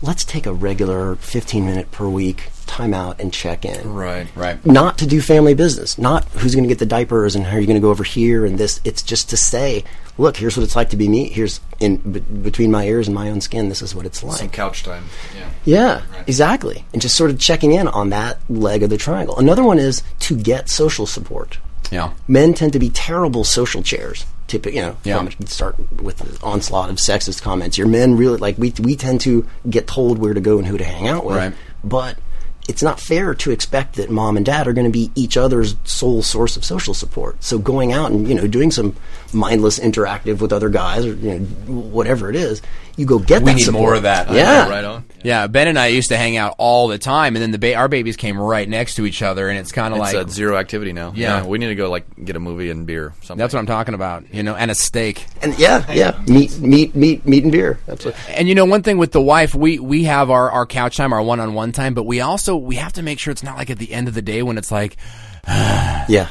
let's 0.01 0.23
take 0.25 0.45
a 0.45 0.53
regular 0.53 1.15
15 1.15 1.65
minute 1.65 1.91
per 1.91 2.07
week 2.07 2.49
time 2.65 2.93
out 2.93 3.19
and 3.19 3.33
check 3.33 3.65
in 3.65 3.93
Right. 3.93 4.27
Right. 4.35 4.65
not 4.65 4.97
to 4.99 5.05
do 5.07 5.21
family 5.21 5.53
business, 5.53 5.97
not 5.97 6.23
who's 6.29 6.55
going 6.55 6.63
to 6.63 6.69
get 6.69 6.79
the 6.79 6.85
diapers 6.85 7.35
and 7.35 7.45
how 7.45 7.57
are 7.57 7.59
you 7.59 7.67
going 7.67 7.75
to 7.75 7.81
go 7.81 7.89
over 7.89 8.03
here 8.03 8.45
and 8.45 8.57
this. 8.57 8.79
It's 8.85 9.01
just 9.01 9.29
to 9.31 9.37
say, 9.37 9.83
look, 10.17 10.37
here's 10.37 10.55
what 10.55 10.63
it's 10.63 10.75
like 10.75 10.89
to 10.91 10.95
be 10.97 11.09
me. 11.09 11.27
Here's 11.27 11.59
in 11.81 11.97
b- 11.97 12.19
between 12.21 12.71
my 12.71 12.85
ears 12.85 13.07
and 13.09 13.15
my 13.15 13.29
own 13.29 13.41
skin. 13.41 13.67
This 13.67 13.81
is 13.81 13.93
what 13.93 14.05
it's 14.05 14.23
like. 14.23 14.37
Some 14.39 14.49
couch 14.49 14.83
time. 14.83 15.03
Yeah. 15.35 15.49
Yeah, 15.65 16.01
exactly. 16.27 16.85
And 16.93 17.01
just 17.01 17.15
sort 17.15 17.29
of 17.29 17.39
checking 17.39 17.73
in 17.73 17.87
on 17.89 18.09
that 18.11 18.39
leg 18.49 18.83
of 18.83 18.89
the 18.89 18.97
triangle. 18.97 19.37
Another 19.37 19.63
one 19.63 19.77
is 19.77 20.01
to 20.19 20.37
get 20.37 20.69
social 20.69 21.05
support. 21.05 21.57
Yeah. 21.91 22.13
Men 22.27 22.53
tend 22.53 22.71
to 22.73 22.79
be 22.79 22.89
terrible 22.89 23.43
social 23.43 23.83
chairs. 23.83 24.25
Typically, 24.51 24.79
you 24.79 24.85
know, 24.85 24.97
Yeah. 25.05 25.29
Start 25.45 25.77
with 26.01 26.17
the 26.17 26.45
onslaught 26.45 26.89
of 26.89 26.97
sexist 26.97 27.41
comments. 27.41 27.77
Your 27.77 27.87
men 27.87 28.17
really 28.17 28.37
like 28.37 28.57
we 28.57 28.73
we 28.81 28.97
tend 28.97 29.21
to 29.21 29.47
get 29.69 29.87
told 29.87 30.17
where 30.19 30.33
to 30.33 30.41
go 30.41 30.57
and 30.57 30.67
who 30.67 30.77
to 30.77 30.83
hang 30.83 31.07
out 31.07 31.23
with, 31.25 31.37
Right. 31.37 31.53
but 31.85 32.17
it's 32.67 32.83
not 32.83 32.99
fair 32.99 33.33
to 33.33 33.51
expect 33.51 33.95
that 33.95 34.09
mom 34.11 34.35
and 34.35 34.45
dad 34.45 34.67
are 34.67 34.73
going 34.73 34.85
to 34.85 34.91
be 34.91 35.09
each 35.15 35.37
other's 35.37 35.75
sole 35.85 36.21
source 36.21 36.57
of 36.57 36.65
social 36.65 36.93
support. 36.93 37.41
So 37.41 37.57
going 37.59 37.93
out 37.93 38.11
and 38.11 38.27
you 38.27 38.35
know 38.35 38.45
doing 38.45 38.71
some 38.71 38.93
mindless 39.31 39.79
interactive 39.79 40.39
with 40.41 40.51
other 40.51 40.67
guys 40.67 41.05
or 41.05 41.13
you 41.13 41.39
know 41.39 41.45
whatever 41.73 42.29
it 42.29 42.35
is, 42.35 42.61
you 42.97 43.05
go 43.05 43.19
get 43.19 43.27
that. 43.27 43.43
We 43.43 43.51
that 43.51 43.55
need 43.57 43.63
support. 43.63 43.81
more 43.81 43.95
of 43.95 44.03
that. 44.03 44.29
Yeah, 44.33 44.67
Right 44.69 44.83
on. 44.83 45.05
Yeah, 45.23 45.47
Ben 45.47 45.67
and 45.67 45.77
I 45.79 45.87
used 45.87 46.09
to 46.09 46.17
hang 46.17 46.37
out 46.37 46.55
all 46.57 46.87
the 46.87 46.97
time, 46.97 47.35
and 47.35 47.41
then 47.43 47.51
the 47.51 47.59
ba- 47.59 47.75
our 47.75 47.87
babies 47.87 48.17
came 48.17 48.39
right 48.39 48.67
next 48.67 48.95
to 48.95 49.05
each 49.05 49.21
other, 49.21 49.49
and 49.49 49.57
it's 49.59 49.71
kind 49.71 49.93
of 49.93 49.99
It's 50.01 50.13
like 50.13 50.25
uh, 50.25 50.29
zero 50.29 50.57
activity 50.57 50.93
now. 50.93 51.13
Yeah. 51.15 51.45
we 51.45 51.57
need 51.57 51.67
to 51.67 51.75
go 51.75 51.89
like 51.89 52.05
get 52.23 52.35
a 52.35 52.39
movie 52.39 52.69
and 52.69 52.85
beer. 52.85 53.13
Something. 53.21 53.37
that's 53.37 53.53
what 53.53 53.59
I'm 53.59 53.65
talking 53.65 53.93
about, 53.93 54.33
you 54.33 54.43
know, 54.43 54.55
and 54.55 54.71
a 54.71 54.75
steak. 54.75 55.25
And 55.41 55.57
yeah, 55.59 55.91
yeah, 55.91 56.19
meat, 56.27 56.59
meat, 56.59 56.95
meat, 56.95 57.25
meat 57.25 57.43
and 57.43 57.51
beer. 57.51 57.79
Absolutely. 57.87 58.21
And 58.33 58.47
you 58.49 58.55
know, 58.55 58.65
one 58.65 58.83
thing 58.83 58.97
with 58.97 59.11
the 59.11 59.21
wife, 59.21 59.53
we 59.55 59.79
we 59.79 60.03
have 60.05 60.29
our 60.29 60.49
our 60.51 60.65
couch 60.65 60.97
time, 60.97 61.13
our 61.13 61.21
one 61.21 61.39
on 61.39 61.53
one 61.53 61.71
time, 61.71 61.93
but 61.93 62.03
we 62.03 62.21
also 62.21 62.55
we 62.55 62.75
have 62.75 62.93
to 62.93 63.01
make 63.03 63.19
sure 63.19 63.31
it's 63.31 63.43
not 63.43 63.57
like 63.57 63.69
at 63.69 63.77
the 63.79 63.91
end 63.93 64.07
of 64.07 64.13
the 64.13 64.21
day 64.21 64.41
when 64.43 64.57
it's 64.57 64.71
like, 64.71 64.97
Yeah. 65.47 66.27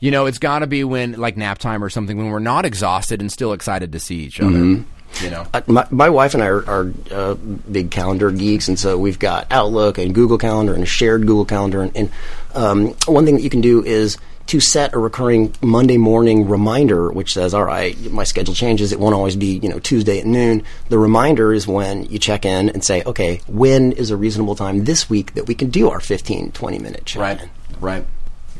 you 0.00 0.10
know, 0.10 0.26
it's 0.26 0.38
got 0.38 0.60
to 0.60 0.66
be 0.66 0.84
when 0.84 1.12
like 1.12 1.36
nap 1.36 1.58
time 1.58 1.82
or 1.82 1.90
something 1.90 2.16
when 2.16 2.30
we're 2.30 2.38
not 2.38 2.64
exhausted 2.64 3.20
and 3.20 3.30
still 3.32 3.52
excited 3.52 3.92
to 3.92 4.00
see 4.00 4.16
each 4.16 4.40
other. 4.40 4.84
You 5.22 5.30
know, 5.30 5.46
Uh, 5.52 5.62
my, 5.66 5.86
my 5.90 6.08
wife 6.08 6.34
and 6.34 6.42
I 6.42 6.46
are, 6.46 6.68
are 6.68 6.92
uh, 7.10 7.34
big 7.34 7.90
calendar 7.90 8.30
geeks, 8.30 8.68
and 8.68 8.78
so 8.78 8.96
we've 8.98 9.18
got 9.18 9.46
Outlook 9.50 9.98
and 9.98 10.14
Google 10.14 10.38
Calendar 10.38 10.74
and 10.74 10.82
a 10.82 10.86
shared 10.86 11.22
Google 11.22 11.44
Calendar. 11.44 11.82
And, 11.82 11.96
and 11.96 12.10
um, 12.54 12.88
one 13.06 13.24
thing 13.24 13.34
that 13.36 13.42
you 13.42 13.50
can 13.50 13.60
do 13.60 13.84
is 13.84 14.16
to 14.46 14.60
set 14.60 14.94
a 14.94 14.98
recurring 14.98 15.54
Monday 15.60 15.98
morning 15.98 16.48
reminder, 16.48 17.10
which 17.10 17.34
says, 17.34 17.52
"All 17.52 17.64
right, 17.64 17.98
my 18.10 18.24
schedule 18.24 18.54
changes. 18.54 18.92
It 18.92 19.00
won't 19.00 19.14
always 19.14 19.36
be 19.36 19.58
you 19.58 19.68
know 19.68 19.78
Tuesday 19.78 20.20
at 20.20 20.26
noon." 20.26 20.62
The 20.88 20.98
reminder 20.98 21.52
is 21.52 21.66
when 21.66 22.04
you 22.04 22.18
check 22.18 22.44
in 22.46 22.70
and 22.70 22.82
say, 22.82 23.02
"Okay, 23.04 23.40
when 23.46 23.92
is 23.92 24.10
a 24.10 24.16
reasonable 24.16 24.54
time 24.54 24.84
this 24.84 25.10
week 25.10 25.34
that 25.34 25.46
we 25.46 25.54
can 25.54 25.68
do 25.68 25.90
our 25.90 26.00
15, 26.00 26.52
20 26.52 26.78
minute 26.78 27.04
check 27.04 27.20
right, 27.20 27.40
in?" 27.42 27.50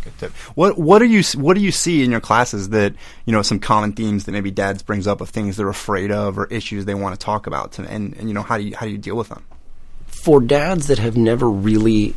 Right. 0.08 0.18
tip. 0.18 0.32
What 0.54 0.78
what 0.78 0.98
do 0.98 1.06
you 1.06 1.22
what 1.40 1.54
do 1.54 1.60
you 1.60 1.72
see 1.72 2.02
in 2.02 2.10
your 2.10 2.20
classes 2.20 2.70
that 2.70 2.94
you 3.24 3.32
know 3.32 3.42
some 3.42 3.58
common 3.60 3.92
themes 3.92 4.24
that 4.24 4.32
maybe 4.32 4.50
dads 4.50 4.82
brings 4.82 5.06
up 5.06 5.20
of 5.20 5.28
things 5.28 5.56
they're 5.56 5.68
afraid 5.68 6.10
of 6.10 6.38
or 6.38 6.46
issues 6.46 6.84
they 6.84 6.94
want 6.94 7.18
to 7.18 7.24
talk 7.24 7.46
about 7.46 7.72
to, 7.72 7.82
and 7.82 8.14
and 8.16 8.28
you 8.28 8.34
know 8.34 8.42
how 8.42 8.58
do 8.58 8.64
you 8.64 8.76
how 8.76 8.86
do 8.86 8.92
you 8.92 8.98
deal 8.98 9.16
with 9.16 9.28
them? 9.28 9.44
for 10.28 10.40
dads 10.40 10.88
that 10.88 10.98
have 10.98 11.16
never 11.16 11.48
really 11.48 12.14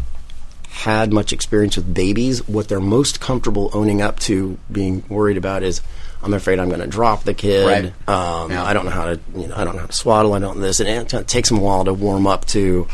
had 0.70 1.14
much 1.14 1.34
experience 1.34 1.76
with 1.76 1.94
babies, 1.94 2.48
what 2.48 2.68
they're 2.68 2.80
most 2.80 3.20
comfortable 3.20 3.70
owning 3.74 4.02
up 4.02 4.20
to 4.20 4.58
being 4.72 5.04
worried 5.10 5.38
about 5.38 5.64
is, 5.64 5.82
I'm 6.24 6.34
afraid 6.34 6.60
I'm 6.60 6.70
going 6.70 6.82
to 6.82 6.88
drop 6.88 7.24
the 7.24 7.34
kid. 7.34 7.68
Right. 7.68 8.10
Um, 8.10 8.52
Yeah. 8.52 8.64
I 8.64 8.74
don't 8.74 8.86
know 8.86 8.92
how 8.92 9.06
to, 9.06 9.20
you 9.36 9.48
know, 9.48 9.56
I 9.56 9.64
don't 9.64 9.76
know 9.76 9.82
how 9.82 9.88
to 9.88 9.94
swaddle. 9.94 10.34
I 10.34 10.40
don't 10.40 10.58
know 10.58 10.64
this, 10.64 10.80
and 10.80 10.90
it 10.90 11.28
takes 11.28 11.50
them 11.50 11.58
a 11.58 11.62
while 11.62 11.86
to 11.86 11.94
warm 11.94 12.26
up 12.26 12.46
to. 12.48 12.88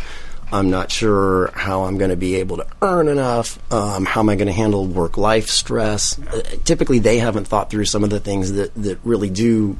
I'm 0.51 0.69
not 0.69 0.91
sure 0.91 1.51
how 1.53 1.83
I'm 1.83 1.97
going 1.97 2.09
to 2.09 2.15
be 2.15 2.35
able 2.35 2.57
to 2.57 2.67
earn 2.81 3.07
enough. 3.07 3.59
Um, 3.71 4.05
how 4.05 4.21
am 4.21 4.29
I 4.29 4.35
going 4.35 4.47
to 4.47 4.53
handle 4.53 4.85
work 4.85 5.17
life 5.17 5.49
stress? 5.49 6.17
Uh, 6.19 6.41
typically, 6.63 6.99
they 6.99 7.17
haven't 7.19 7.47
thought 7.47 7.69
through 7.69 7.85
some 7.85 8.03
of 8.03 8.09
the 8.09 8.19
things 8.19 8.53
that, 8.53 8.73
that 8.75 8.99
really 9.03 9.29
do 9.29 9.77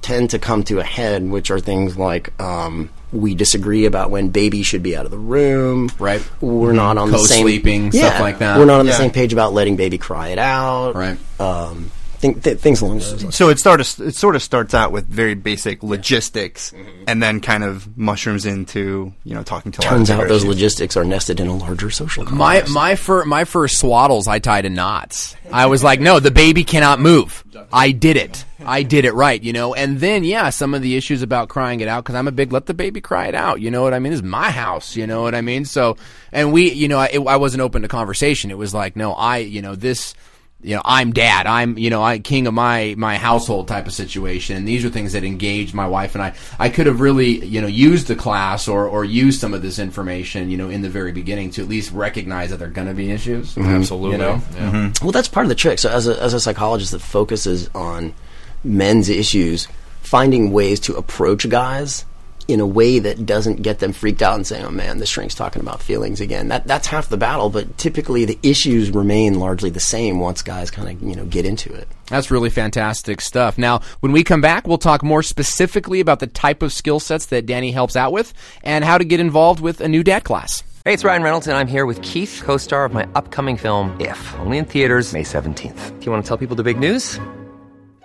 tend 0.00 0.30
to 0.30 0.38
come 0.38 0.62
to 0.64 0.78
a 0.80 0.84
head, 0.84 1.28
which 1.28 1.50
are 1.50 1.58
things 1.58 1.96
like 1.96 2.38
um, 2.40 2.90
we 3.10 3.34
disagree 3.34 3.86
about 3.86 4.10
when 4.10 4.28
baby 4.28 4.62
should 4.62 4.82
be 4.82 4.96
out 4.96 5.06
of 5.06 5.10
the 5.10 5.18
room. 5.18 5.90
Right. 5.98 6.22
We're 6.40 6.72
not 6.72 6.98
on 6.98 7.10
the 7.10 7.18
same 7.18 7.38
Co-sleeping, 7.38 7.92
stuff 7.92 8.20
like 8.20 8.38
that. 8.38 8.58
We're 8.58 8.66
not 8.66 8.80
on 8.80 8.86
the 8.86 8.92
same 8.92 9.10
page 9.10 9.32
about 9.32 9.54
letting 9.54 9.76
baby 9.76 9.98
cry 9.98 10.28
it 10.28 10.38
out. 10.38 10.94
Right. 10.94 11.18
Um, 11.40 11.90
think, 12.24 12.42
th- 12.42 12.58
things 12.58 12.80
along 12.80 12.98
those 12.98 13.22
lines. 13.22 13.36
So 13.36 13.50
it 13.50 13.58
start 13.58 13.80
it 13.80 14.14
sort 14.14 14.34
of 14.34 14.42
starts 14.42 14.72
out 14.72 14.92
with 14.92 15.06
very 15.06 15.34
basic 15.34 15.82
logistics, 15.82 16.70
mm-hmm. 16.70 17.04
and 17.06 17.22
then 17.22 17.40
kind 17.40 17.62
of 17.62 17.96
mushrooms 17.98 18.46
into 18.46 19.12
you 19.24 19.34
know 19.34 19.42
talking 19.42 19.72
to 19.72 19.80
a 19.80 19.82
lot 19.82 19.92
of 19.92 19.98
Turns 19.98 20.10
out 20.10 20.28
those 20.28 20.42
issues. 20.42 20.54
logistics 20.54 20.96
are 20.96 21.04
nested 21.04 21.40
in 21.40 21.48
a 21.48 21.56
larger 21.56 21.90
social 21.90 22.24
My 22.24 22.54
context. 22.60 22.74
my 22.74 22.94
fir- 22.96 23.24
my 23.26 23.44
first 23.44 23.82
swaddles 23.82 24.26
I 24.26 24.38
tied 24.38 24.64
in 24.64 24.74
knots. 24.74 25.36
I 25.52 25.66
was 25.66 25.84
like, 25.84 26.00
no, 26.00 26.20
the 26.20 26.30
baby 26.30 26.64
cannot 26.64 26.98
move. 27.00 27.44
I 27.72 27.90
did 27.92 28.16
it. 28.16 28.44
I 28.66 28.82
did 28.82 29.04
it 29.04 29.12
right, 29.12 29.42
you 29.42 29.52
know. 29.52 29.74
And 29.74 30.00
then 30.00 30.24
yeah, 30.24 30.48
some 30.48 30.72
of 30.72 30.80
the 30.80 30.96
issues 30.96 31.20
about 31.20 31.50
crying 31.50 31.80
it 31.80 31.88
out 31.88 32.04
because 32.04 32.14
I'm 32.14 32.28
a 32.28 32.32
big 32.32 32.52
let 32.52 32.64
the 32.64 32.72
baby 32.74 33.02
cry 33.02 33.26
it 33.26 33.34
out. 33.34 33.60
You 33.60 33.70
know 33.70 33.82
what 33.82 33.92
I 33.92 33.98
mean? 33.98 34.12
This 34.12 34.20
is 34.20 34.26
my 34.26 34.50
house. 34.50 34.96
You 34.96 35.06
know 35.06 35.22
what 35.22 35.34
I 35.34 35.42
mean? 35.42 35.66
So 35.66 35.98
and 36.32 36.52
we, 36.52 36.72
you 36.72 36.88
know, 36.88 36.98
I, 36.98 37.10
it, 37.12 37.20
I 37.20 37.36
wasn't 37.36 37.60
open 37.60 37.82
to 37.82 37.88
conversation. 37.88 38.50
It 38.50 38.56
was 38.58 38.72
like, 38.72 38.96
no, 38.96 39.12
I, 39.12 39.38
you 39.38 39.60
know, 39.60 39.74
this. 39.74 40.14
You 40.64 40.74
know, 40.74 40.82
I'm 40.84 41.12
dad. 41.12 41.46
I'm, 41.46 41.76
you 41.76 41.90
know, 41.90 42.02
I 42.02 42.18
king 42.18 42.46
of 42.46 42.54
my 42.54 42.94
my 42.96 43.16
household 43.16 43.68
type 43.68 43.86
of 43.86 43.92
situation. 43.92 44.56
And 44.56 44.66
these 44.66 44.84
are 44.84 44.88
things 44.88 45.12
that 45.12 45.22
engaged 45.22 45.74
my 45.74 45.86
wife 45.86 46.14
and 46.14 46.24
I. 46.24 46.34
I 46.58 46.70
could 46.70 46.86
have 46.86 47.00
really, 47.00 47.44
you 47.44 47.60
know, 47.60 47.66
used 47.66 48.06
the 48.08 48.16
class 48.16 48.66
or 48.66 48.88
or 48.88 49.04
used 49.04 49.40
some 49.40 49.52
of 49.52 49.62
this 49.62 49.78
information, 49.78 50.50
you 50.50 50.56
know, 50.56 50.70
in 50.70 50.80
the 50.82 50.88
very 50.88 51.12
beginning 51.12 51.50
to 51.52 51.62
at 51.62 51.68
least 51.68 51.92
recognize 51.92 52.50
that 52.50 52.58
there 52.58 52.68
are 52.68 52.72
going 52.72 52.88
to 52.88 52.94
be 52.94 53.10
issues. 53.10 53.54
Mm-hmm. 53.54 53.68
Absolutely. 53.68 54.12
You 54.12 54.18
know? 54.18 54.32
Yeah. 54.32 54.38
Mm-hmm. 54.38 54.76
Mm-hmm. 54.76 55.04
Well, 55.04 55.12
that's 55.12 55.28
part 55.28 55.44
of 55.44 55.48
the 55.48 55.54
trick. 55.54 55.78
So, 55.78 55.90
as 55.90 56.08
a, 56.08 56.20
as 56.22 56.34
a 56.34 56.40
psychologist 56.40 56.92
that 56.92 57.00
focuses 57.00 57.68
on 57.74 58.14
men's 58.62 59.08
issues, 59.08 59.68
finding 60.00 60.50
ways 60.50 60.80
to 60.80 60.96
approach 60.96 61.48
guys 61.48 62.04
in 62.48 62.60
a 62.60 62.66
way 62.66 62.98
that 62.98 63.26
doesn't 63.26 63.62
get 63.62 63.78
them 63.78 63.92
freaked 63.92 64.22
out 64.22 64.34
and 64.34 64.46
saying, 64.46 64.64
"Oh 64.64 64.70
man, 64.70 64.98
this 64.98 65.08
shrink's 65.08 65.34
talking 65.34 65.60
about 65.60 65.82
feelings 65.82 66.20
again." 66.20 66.48
That 66.48 66.66
that's 66.66 66.86
half 66.86 67.08
the 67.08 67.16
battle. 67.16 67.50
But 67.50 67.76
typically, 67.78 68.24
the 68.24 68.38
issues 68.42 68.90
remain 68.90 69.38
largely 69.38 69.70
the 69.70 69.80
same 69.80 70.20
once 70.20 70.42
guys 70.42 70.70
kind 70.70 70.88
of 70.88 71.02
you 71.02 71.14
know 71.14 71.24
get 71.24 71.44
into 71.44 71.72
it. 71.72 71.88
That's 72.06 72.30
really 72.30 72.50
fantastic 72.50 73.20
stuff. 73.20 73.56
Now, 73.58 73.80
when 74.00 74.12
we 74.12 74.24
come 74.24 74.40
back, 74.40 74.66
we'll 74.66 74.78
talk 74.78 75.02
more 75.02 75.22
specifically 75.22 76.00
about 76.00 76.20
the 76.20 76.26
type 76.26 76.62
of 76.62 76.72
skill 76.72 77.00
sets 77.00 77.26
that 77.26 77.46
Danny 77.46 77.72
helps 77.72 77.96
out 77.96 78.12
with 78.12 78.32
and 78.62 78.84
how 78.84 78.98
to 78.98 79.04
get 79.04 79.20
involved 79.20 79.60
with 79.60 79.80
a 79.80 79.88
new 79.88 80.02
dad 80.02 80.24
class. 80.24 80.62
Hey, 80.84 80.92
it's 80.92 81.02
Ryan 81.02 81.22
Reynolds, 81.22 81.46
and 81.46 81.56
I'm 81.56 81.66
here 81.66 81.86
with 81.86 82.02
Keith, 82.02 82.42
co 82.44 82.58
star 82.58 82.84
of 82.84 82.92
my 82.92 83.08
upcoming 83.14 83.56
film, 83.56 83.96
If, 84.00 84.34
only 84.40 84.58
in 84.58 84.66
theaters, 84.66 85.14
May 85.14 85.22
17th. 85.22 85.98
Do 85.98 86.04
you 86.04 86.12
want 86.12 86.22
to 86.22 86.28
tell 86.28 86.36
people 86.36 86.56
the 86.56 86.62
big 86.62 86.78
news? 86.78 87.18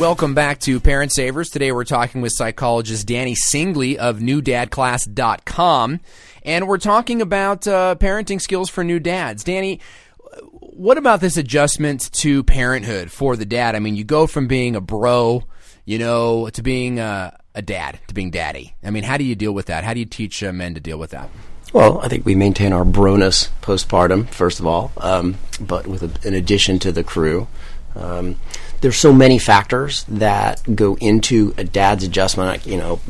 Welcome 0.00 0.32
back 0.32 0.60
to 0.60 0.80
Parent 0.80 1.12
Savers. 1.12 1.50
Today 1.50 1.72
we're 1.72 1.84
talking 1.84 2.22
with 2.22 2.32
psychologist 2.32 3.06
Danny 3.06 3.34
Singley 3.34 3.96
of 3.96 4.20
newdadclass.com. 4.20 6.00
And 6.42 6.66
we're 6.66 6.78
talking 6.78 7.20
about 7.20 7.68
uh, 7.68 7.96
parenting 7.96 8.40
skills 8.40 8.70
for 8.70 8.82
new 8.82 8.98
dads. 8.98 9.44
Danny, 9.44 9.78
what 10.52 10.96
about 10.96 11.20
this 11.20 11.36
adjustment 11.36 12.10
to 12.12 12.42
parenthood 12.44 13.12
for 13.12 13.36
the 13.36 13.44
dad? 13.44 13.76
I 13.76 13.78
mean, 13.78 13.94
you 13.94 14.04
go 14.04 14.26
from 14.26 14.48
being 14.48 14.74
a 14.74 14.80
bro, 14.80 15.44
you 15.84 15.98
know, 15.98 16.48
to 16.48 16.62
being 16.62 16.98
a, 16.98 17.38
a 17.54 17.60
dad, 17.60 18.00
to 18.08 18.14
being 18.14 18.30
daddy. 18.30 18.74
I 18.82 18.88
mean, 18.88 19.02
how 19.02 19.18
do 19.18 19.24
you 19.24 19.34
deal 19.34 19.52
with 19.52 19.66
that? 19.66 19.84
How 19.84 19.92
do 19.92 20.00
you 20.00 20.06
teach 20.06 20.42
uh, 20.42 20.50
men 20.50 20.72
to 20.76 20.80
deal 20.80 20.98
with 20.98 21.10
that? 21.10 21.28
Well, 21.74 22.00
I 22.00 22.08
think 22.08 22.24
we 22.24 22.34
maintain 22.34 22.72
our 22.72 22.84
broness 22.84 23.50
postpartum, 23.60 24.30
first 24.30 24.60
of 24.60 24.66
all, 24.66 24.92
um, 24.96 25.36
but 25.60 25.86
with 25.86 26.02
a, 26.02 26.26
an 26.26 26.32
addition 26.32 26.78
to 26.78 26.90
the 26.90 27.04
crew. 27.04 27.48
Um, 27.94 28.36
there's 28.80 28.96
so 28.96 29.12
many 29.12 29.38
factors 29.38 30.04
that 30.04 30.62
go 30.74 30.96
into 30.96 31.54
a 31.58 31.64
dad's 31.64 32.04
adjustment. 32.04 32.66
You 32.66 32.78
know, 32.78 33.00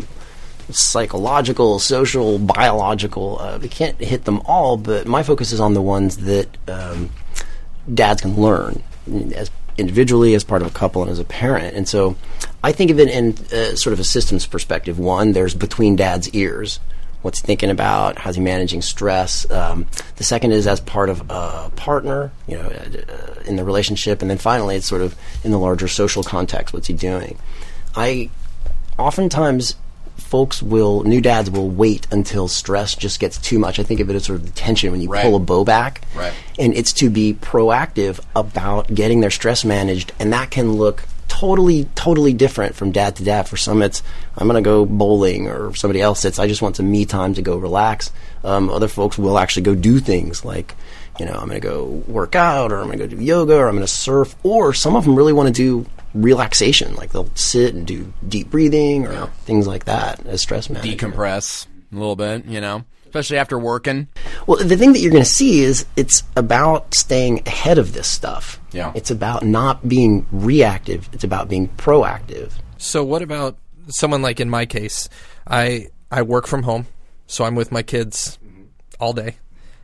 psychological, 0.71 1.79
social, 1.79 2.39
biological. 2.39 3.39
Uh, 3.41 3.59
we 3.59 3.69
can't 3.69 3.99
hit 3.99 4.25
them 4.25 4.41
all, 4.45 4.77
but 4.77 5.07
my 5.07 5.23
focus 5.23 5.53
is 5.53 5.61
on 5.61 5.75
the 5.75 5.83
ones 5.83 6.19
that 6.19 6.49
um, 6.69 7.11
dads 7.93 8.23
can 8.23 8.37
learn 8.37 8.83
as 9.35 9.51
individually, 9.79 10.35
as 10.35 10.45
part 10.45 10.63
of 10.63 10.69
a 10.69 10.75
couple, 10.75 11.03
and 11.03 11.11
as 11.11 11.19
a 11.19 11.25
parent. 11.25 11.75
And 11.77 11.89
so, 11.89 12.17
I 12.63 12.73
think 12.73 12.91
of 12.91 13.01
it 13.01 13.09
in 13.09 13.37
uh, 13.53 13.77
sort 13.77 13.93
of 13.93 14.01
a 14.01 14.05
systems 14.05 14.47
perspective. 14.47 14.99
One, 14.99 15.33
there's 15.33 15.55
between 15.55 15.97
dad's 15.97 16.29
ears. 16.31 16.81
What's 17.23 17.41
he 17.41 17.47
thinking 17.47 17.71
about? 17.71 18.19
How's 18.19 18.37
he 18.37 18.41
managing 18.43 18.81
stress? 18.83 19.49
Um, 19.51 19.87
the 20.17 20.25
second 20.25 20.53
is 20.53 20.67
as 20.67 20.81
part 20.81 21.09
of 21.11 21.23
a 21.31 21.71
partner, 21.77 22.31
you 22.49 22.57
know, 22.57 22.63
uh, 22.69 23.41
in 23.47 23.57
the 23.57 23.65
relationship, 23.65 24.23
and 24.23 24.31
then 24.31 24.39
finally, 24.39 24.77
it's 24.77 24.87
sort 24.87 25.03
of 25.03 25.15
in 25.45 25.51
the 25.51 25.59
larger 25.59 25.87
social 25.89 26.23
context. 26.23 26.73
What's 26.73 26.87
he 26.87 26.95
doing? 26.95 27.39
I 27.95 28.31
oftentimes 28.99 29.75
folks 30.17 30.63
will 30.63 31.03
new 31.03 31.21
dads 31.21 31.51
will 31.51 31.69
wait 31.69 32.07
until 32.11 32.47
stress 32.47 32.95
just 32.95 33.19
gets 33.21 33.39
too 33.39 33.59
much. 33.59 33.79
I 33.79 33.83
think 33.83 34.01
of 34.01 34.09
it 34.11 34.17
as 34.17 34.25
sort 34.25 34.39
of 34.41 34.47
the 34.47 34.53
tension 34.53 34.93
when 34.93 35.01
you 35.01 35.09
Right. 35.09 35.23
pull 35.23 35.35
a 35.35 35.41
bow 35.41 35.65
back, 35.65 36.03
Right. 36.15 36.33
and 36.59 36.75
it's 36.75 36.93
to 36.95 37.11
be 37.11 37.35
proactive 37.35 38.21
about 38.37 38.95
getting 38.95 39.21
their 39.21 39.31
stress 39.31 39.65
managed, 39.65 40.13
and 40.21 40.33
that 40.33 40.51
can 40.51 40.75
look 40.75 41.05
totally, 41.31 41.85
totally 41.95 42.35
different 42.35 42.75
from 42.75 42.93
dad 42.93 43.17
to 43.17 43.25
dad. 43.25 43.49
For 43.49 43.57
some, 43.57 43.81
it's 43.81 44.03
I'm 44.37 44.47
going 44.47 44.63
to 44.63 44.69
go 44.69 44.85
bowling, 44.85 45.49
or 45.49 45.75
somebody 45.75 46.03
else, 46.03 46.27
it's 46.27 46.39
I 46.39 46.47
just 46.47 46.61
want 46.61 46.77
some 46.77 46.91
me 46.91 47.07
time 47.07 47.33
to 47.35 47.43
go 47.43 47.57
relax. 47.57 48.13
Um, 48.45 48.69
other 48.69 48.89
folks 48.89 49.17
will 49.17 49.39
actually 49.39 49.63
go 49.63 49.75
do 49.75 49.99
things 49.99 50.45
like. 50.45 50.75
You 51.19 51.27
know, 51.27 51.33
I'm 51.33 51.49
going 51.49 51.61
to 51.61 51.69
go 51.69 51.85
work 51.85 52.35
out, 52.35 52.73
or 52.73 52.79
I'm 52.79 52.87
going 52.87 52.99
to 52.99 53.07
go 53.07 53.17
do 53.17 53.23
yoga, 53.23 53.55
or 53.57 53.69
I'm 53.69 53.75
going 53.75 53.87
to 53.87 53.93
surf, 53.93 54.35
or 54.43 54.73
some 54.73 54.97
of 54.97 55.05
them 55.05 55.17
really 55.17 55.35
want 55.35 55.49
to 55.49 55.53
do 55.53 55.87
relaxation, 56.15 56.95
like 56.97 57.11
they'll 57.11 57.29
sit 57.35 57.75
and 57.75 57.87
do 57.87 58.13
deep 58.27 58.51
breathing 58.51 59.07
or 59.07 59.27
things 59.45 59.67
like 59.67 59.85
that 59.85 60.25
as 60.27 60.41
stress 60.41 60.71
management. 60.71 61.15
Decompress 61.15 61.67
a 61.93 61.95
little 61.95 62.17
bit, 62.17 62.47
you 62.47 62.61
know, 62.61 62.85
especially 63.11 63.39
after 63.39 63.59
working. 63.59 64.07
Well, 64.47 64.65
the 64.65 64.77
thing 64.77 64.93
that 64.93 65.01
you're 65.01 65.11
going 65.11 65.25
to 65.25 65.29
see 65.29 65.63
is 65.63 65.85
it's 65.97 66.23
about 66.37 66.95
staying 66.95 67.43
ahead 67.45 67.77
of 67.77 67.93
this 67.93 68.07
stuff. 68.07 68.61
Yeah. 68.71 68.93
It's 68.95 69.11
about 69.11 69.45
not 69.45 69.89
being 69.89 70.27
reactive. 70.31 71.09
It's 71.13 71.25
about 71.25 71.49
being 71.49 71.69
proactive. 71.71 72.53
So 72.79 73.03
what 73.03 73.21
about 73.21 73.59
someone 73.89 74.23
like 74.23 74.39
in 74.39 74.49
my 74.49 74.65
case? 74.65 75.09
I 75.45 75.89
I 76.09 76.23
work 76.23 76.47
from 76.47 76.63
home, 76.63 76.87
so 77.27 77.45
I'm 77.45 77.57
with 77.57 77.73
my 77.73 77.83
kids 77.83 78.39
all 79.01 79.13
day. 79.13 79.39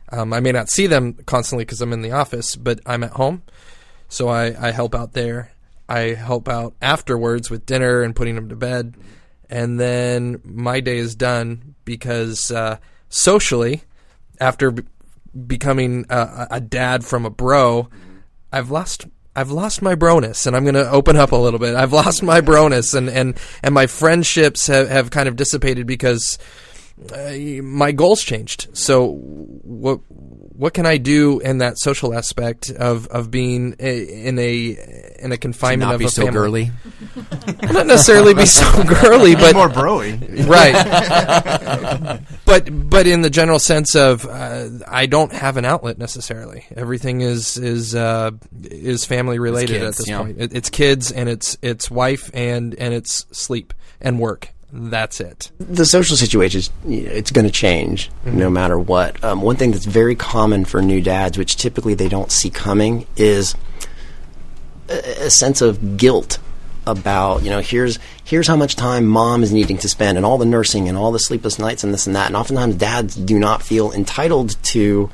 Um, 0.09 0.31
I 0.31 0.39
may 0.39 0.53
not 0.53 0.69
see 0.69 0.87
them 0.87 1.13
constantly 1.25 1.65
because 1.65 1.81
I'm 1.81 1.91
in 1.91 2.01
the 2.01 2.11
office, 2.11 2.55
but 2.55 2.79
I'm 2.85 3.03
at 3.03 3.11
home, 3.11 3.43
so 4.07 4.29
I, 4.29 4.67
I 4.67 4.71
help 4.71 4.95
out 4.95 5.11
there. 5.11 5.51
I 5.89 6.13
help 6.13 6.47
out 6.47 6.75
afterwards 6.81 7.49
with 7.49 7.65
dinner 7.65 8.03
and 8.03 8.15
putting 8.15 8.35
them 8.35 8.47
to 8.49 8.55
bed, 8.55 8.95
and 9.49 9.77
then 9.77 10.39
my 10.45 10.79
day 10.79 10.97
is 10.97 11.15
done 11.15 11.75
because 11.83 12.51
uh, 12.51 12.77
socially, 13.09 13.83
after 14.39 14.71
b- 14.71 14.83
becoming 15.45 16.05
a, 16.09 16.47
a 16.51 16.61
dad 16.61 17.05
from 17.05 17.25
a 17.25 17.29
bro, 17.29 17.89
I've 18.51 18.71
lost 18.71 19.05
I've 19.35 19.51
lost 19.51 19.83
my 19.83 19.93
broness, 19.93 20.47
and 20.47 20.55
I'm 20.55 20.63
going 20.63 20.73
to 20.73 20.89
open 20.89 21.15
up 21.15 21.31
a 21.31 21.35
little 21.35 21.59
bit. 21.59 21.75
I've 21.75 21.93
lost 21.93 22.23
my 22.23 22.41
broness, 22.41 22.95
and 22.95 23.07
and 23.09 23.37
and 23.61 23.73
my 23.73 23.85
friendships 23.85 24.65
have, 24.67 24.89
have 24.89 25.11
kind 25.11 25.29
of 25.29 25.35
dissipated 25.35 25.85
because 25.85 26.39
uh, 27.13 27.33
my 27.61 27.91
goals 27.91 28.23
changed. 28.23 28.67
So 28.75 29.11
what 29.11 29.99
what 30.57 30.73
can 30.73 30.87
I 30.87 30.97
do 30.97 31.39
in 31.39 31.59
that 31.59 31.77
social 31.77 32.13
aspect 32.13 32.71
of 32.71 33.07
of 33.07 33.29
being 33.29 33.75
a, 33.79 34.27
in 34.27 34.39
a 34.39 35.15
in 35.19 35.31
a 35.31 35.37
confinement 35.37 35.89
not 35.89 35.95
of 35.95 35.99
be 35.99 36.05
a 36.05 36.09
so 36.09 36.25
family? 36.25 36.39
girly. 36.39 36.71
not 37.73 37.85
necessarily 37.85 38.33
be 38.33 38.45
so 38.47 38.83
girly, 39.01 39.35
but 39.35 39.55
more 39.55 39.69
broy. 39.69 40.17
right? 40.47 42.19
but 42.45 42.89
but 42.89 43.05
in 43.05 43.21
the 43.21 43.29
general 43.29 43.59
sense 43.59 43.95
of 43.95 44.25
uh, 44.25 44.69
I 44.87 45.05
don't 45.05 45.31
have 45.31 45.57
an 45.57 45.65
outlet 45.65 45.99
necessarily. 45.99 46.65
Everything 46.75 47.21
is 47.21 47.57
is 47.57 47.93
uh, 47.93 48.31
is 48.63 49.05
family 49.05 49.37
related 49.37 49.81
kids, 49.81 49.85
at 49.85 49.95
this 49.97 50.09
yeah. 50.09 50.21
point. 50.23 50.41
It, 50.41 50.55
it's 50.55 50.71
kids 50.71 51.11
and 51.11 51.29
it's 51.29 51.55
it's 51.61 51.91
wife 51.91 52.31
and 52.33 52.73
and 52.75 52.95
it's 52.95 53.27
sleep 53.31 53.75
and 54.01 54.19
work. 54.19 54.53
That's 54.71 55.21
it. 55.21 55.51
The 55.59 55.85
social 55.85 56.17
situation 56.17 56.59
is 56.59 56.69
it's 56.85 57.31
going 57.31 57.45
to 57.45 57.51
change 57.51 58.11
no 58.25 58.49
matter 58.49 58.77
what. 58.77 59.23
Um, 59.23 59.41
one 59.41 59.55
thing 59.55 59.71
that's 59.71 59.85
very 59.85 60.15
common 60.15 60.65
for 60.65 60.81
new 60.81 61.01
dads, 61.01 61.37
which 61.37 61.55
typically 61.55 61.93
they 61.93 62.09
don't 62.09 62.31
see 62.31 62.49
coming, 62.49 63.07
is 63.15 63.55
a, 64.89 65.25
a 65.25 65.29
sense 65.29 65.61
of 65.61 65.97
guilt 65.97 66.39
about 66.85 67.43
you 67.43 67.49
know 67.49 67.59
here's 67.59 67.99
here's 68.23 68.47
how 68.47 68.55
much 68.55 68.75
time 68.75 69.05
mom 69.05 69.43
is 69.43 69.51
needing 69.51 69.77
to 69.77 69.89
spend 69.89 70.17
and 70.17 70.25
all 70.25 70.37
the 70.37 70.45
nursing 70.45 70.87
and 70.87 70.97
all 70.97 71.11
the 71.11 71.19
sleepless 71.19 71.59
nights 71.59 71.83
and 71.83 71.93
this 71.93 72.07
and 72.07 72.15
that 72.15 72.27
and 72.27 72.35
oftentimes 72.37 72.75
dads 72.75 73.13
do 73.13 73.37
not 73.37 73.61
feel 73.61 73.91
entitled 73.91 74.55
to 74.63 75.09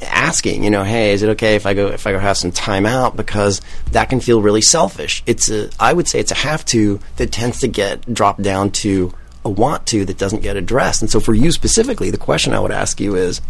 asking 0.00 0.64
you 0.64 0.70
know 0.70 0.82
hey 0.82 1.12
is 1.12 1.22
it 1.22 1.28
okay 1.28 1.54
if 1.54 1.66
i 1.66 1.74
go 1.74 1.88
if 1.88 2.06
i 2.06 2.12
go 2.12 2.18
have 2.18 2.36
some 2.36 2.52
time 2.52 2.86
out? 2.86 3.16
Because 3.16 3.60
that 3.92 4.08
can 4.08 4.20
feel 4.20 4.40
really 4.40 4.62
selfish. 4.62 5.22
It's 5.26 5.50
a 5.50 5.70
i 5.78 5.92
would 5.92 6.08
say 6.08 6.18
it's 6.18 6.32
a 6.32 6.36
have 6.36 6.64
to 6.66 7.00
that 7.16 7.32
tends 7.32 7.60
to 7.60 7.68
get 7.68 8.12
dropped 8.12 8.42
down 8.42 8.70
to 8.70 9.12
a 9.44 9.50
want 9.50 9.86
to 9.86 10.04
that 10.04 10.18
doesn't 10.18 10.42
get 10.42 10.56
addressed. 10.56 11.02
And 11.02 11.10
so 11.10 11.20
for 11.20 11.34
you 11.34 11.52
specifically 11.52 12.10
the 12.10 12.18
question 12.18 12.54
i 12.54 12.60
would 12.60 12.72
ask 12.72 13.00
you 13.00 13.16
is 13.16 13.40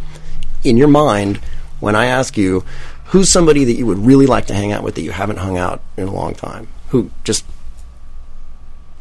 in 0.65 0.77
your 0.77 0.89
mind 0.89 1.41
when 1.81 1.97
I 1.97 2.07
ask 2.07 2.37
you 2.37 2.65
who's 3.07 3.31
somebody 3.31 3.65
that 3.65 3.75
you 3.75 3.87
would 3.87 3.99
really 3.99 4.27
like 4.27 4.47
to 4.47 4.55
hang 4.55 4.73
out 4.73 4.85
with 4.85 4.95
that 4.95 5.03
you 5.03 5.11
haven't 5.11 5.39
hung 5.39 5.59
out 5.59 5.83
in 5.97 6.07
a 6.07 6.13
long 6.13 6.35
time? 6.35 6.69
Who 6.89 7.11
just 7.25 7.45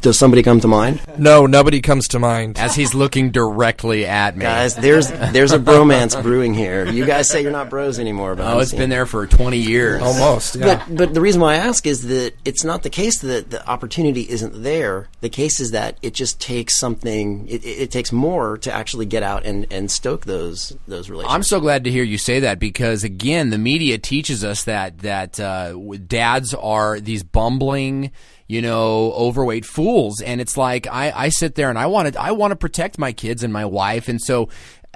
Does 0.00 0.18
somebody 0.18 0.42
come 0.42 0.60
to 0.60 0.68
mind? 0.68 0.98
No, 1.18 1.44
nobody 1.44 1.82
comes 1.82 2.08
to 2.08 2.18
mind. 2.18 2.58
As 2.58 2.74
he's 2.74 2.94
looking 2.94 3.30
directly 3.32 4.06
at 4.06 4.34
me. 4.34 4.42
Guys, 4.42 4.74
there's 4.74 5.08
there's 5.10 5.52
a 5.52 5.58
bromance 5.58 6.20
brewing 6.22 6.54
here. 6.54 6.86
You 6.86 7.04
guys 7.04 7.28
say 7.28 7.42
you're 7.42 7.52
not 7.52 7.68
bros 7.68 7.98
anymore, 7.98 8.34
but 8.34 8.46
Oh, 8.46 8.54
I'm 8.56 8.60
it's 8.60 8.70
seeing- 8.70 8.80
been 8.80 8.90
there 8.90 9.04
for 9.04 9.26
20 9.26 9.58
years. 9.58 10.00
Almost, 10.00 10.56
yeah. 10.56 10.82
But 10.88 10.96
but 10.96 11.14
the 11.14 11.20
reason 11.20 11.42
why 11.42 11.52
I 11.52 11.56
ask 11.56 11.86
is 11.86 12.06
that 12.06 12.32
it's 12.46 12.64
not 12.64 12.82
the 12.82 12.88
case 12.88 13.18
that 13.18 13.50
the 13.50 13.66
opportunity 13.68 14.22
isn't 14.22 14.62
there. 14.62 15.08
The 15.20 15.28
case 15.28 15.60
is 15.60 15.72
that 15.72 15.98
it 16.00 16.14
just 16.14 16.40
takes 16.40 16.78
something. 16.78 17.46
It, 17.46 17.62
it, 17.64 17.68
it 17.82 17.90
takes 17.90 18.10
more 18.10 18.56
to 18.58 18.72
actually 18.72 19.04
get 19.06 19.22
out 19.22 19.44
and, 19.44 19.66
and 19.70 19.90
stoke 19.90 20.24
those 20.24 20.74
those 20.88 21.10
relationships. 21.10 21.34
I'm 21.34 21.42
so 21.42 21.60
glad 21.60 21.84
to 21.84 21.90
hear 21.90 22.04
you 22.04 22.16
say 22.16 22.40
that 22.40 22.58
because 22.58 23.04
again, 23.04 23.50
the 23.50 23.58
media 23.58 23.98
teaches 23.98 24.44
us 24.44 24.64
that 24.64 25.00
that 25.00 25.38
uh, 25.38 25.74
dads 26.06 26.54
are 26.54 26.98
these 27.00 27.22
bumbling, 27.22 28.12
you 28.50 28.60
know, 28.62 29.12
overweight 29.12 29.64
fools, 29.64 30.20
and 30.20 30.40
it's 30.40 30.56
like 30.56 30.86
I, 30.88 31.12
I 31.26 31.28
sit 31.30 31.54
there 31.54 31.70
and 31.70 31.78
I 31.78 31.86
want 31.86 32.12
to 32.12 32.20
I 32.20 32.32
want 32.32 32.50
to 32.50 32.56
protect 32.56 32.98
my 32.98 33.12
kids 33.12 33.42
and 33.44 33.52
my 33.52 33.64
wife, 33.64 34.08
and 34.08 34.20
so. 34.20 34.48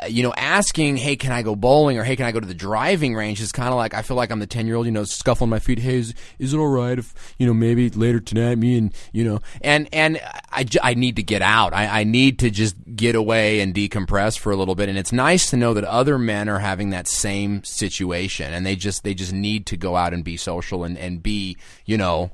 uh, 0.03 0.07
You 0.09 0.25
know, 0.25 0.35
asking, 0.37 0.97
"Hey, 0.97 1.15
can 1.15 1.31
I 1.31 1.43
go 1.43 1.55
bowling?" 1.55 1.97
or 1.99 2.03
"Hey, 2.03 2.17
can 2.17 2.27
I 2.27 2.33
go 2.33 2.41
to 2.41 2.47
the 2.55 2.61
driving 2.69 3.15
range?" 3.15 3.41
is 3.41 3.53
kind 3.53 3.69
of 3.69 3.77
like 3.77 3.95
I 3.95 4.03
feel 4.03 4.17
like 4.17 4.33
I'm 4.33 4.41
the 4.41 4.47
ten 4.57 4.67
year 4.67 4.75
old, 4.75 4.87
you 4.87 4.93
know, 4.93 5.05
scuffling 5.05 5.51
my 5.51 5.61
feet. 5.61 5.79
Hey, 5.79 5.99
is, 6.03 6.15
is 6.41 6.53
it 6.53 6.59
all 6.59 6.67
right 6.83 6.99
if 6.99 7.15
you 7.39 7.47
know 7.47 7.55
maybe 7.55 7.89
later 7.91 8.19
tonight, 8.19 8.59
me 8.59 8.77
and 8.77 8.93
you 9.13 9.23
know, 9.23 9.39
and 9.63 9.89
and 9.93 10.19
I, 10.51 10.67
I 10.83 10.95
need 10.95 11.15
to 11.17 11.23
get 11.23 11.43
out. 11.43 11.73
I, 11.73 12.01
I 12.01 12.05
need 12.05 12.41
to 12.41 12.51
just 12.51 12.75
get 12.97 13.15
away 13.15 13.61
and 13.61 13.73
decompress 13.73 14.37
for 14.37 14.51
a 14.51 14.57
little 14.57 14.75
bit. 14.75 14.89
And 14.89 14.99
it's 14.99 15.13
nice 15.13 15.49
to 15.51 15.57
know 15.57 15.75
that 15.75 15.85
other 15.85 16.19
men 16.19 16.49
are 16.49 16.59
having 16.59 16.91
that 16.91 17.07
same 17.07 17.63
situation, 17.63 18.53
and 18.53 18.67
they 18.67 18.75
just 18.75 19.05
they 19.05 19.15
just 19.15 19.33
need 19.33 19.65
to 19.67 19.77
go 19.77 19.95
out 19.95 20.13
and 20.13 20.25
be 20.25 20.37
social 20.37 20.83
and 20.83 20.99
and 20.99 21.23
be 21.23 21.57
you 21.87 21.97
know. 21.97 22.33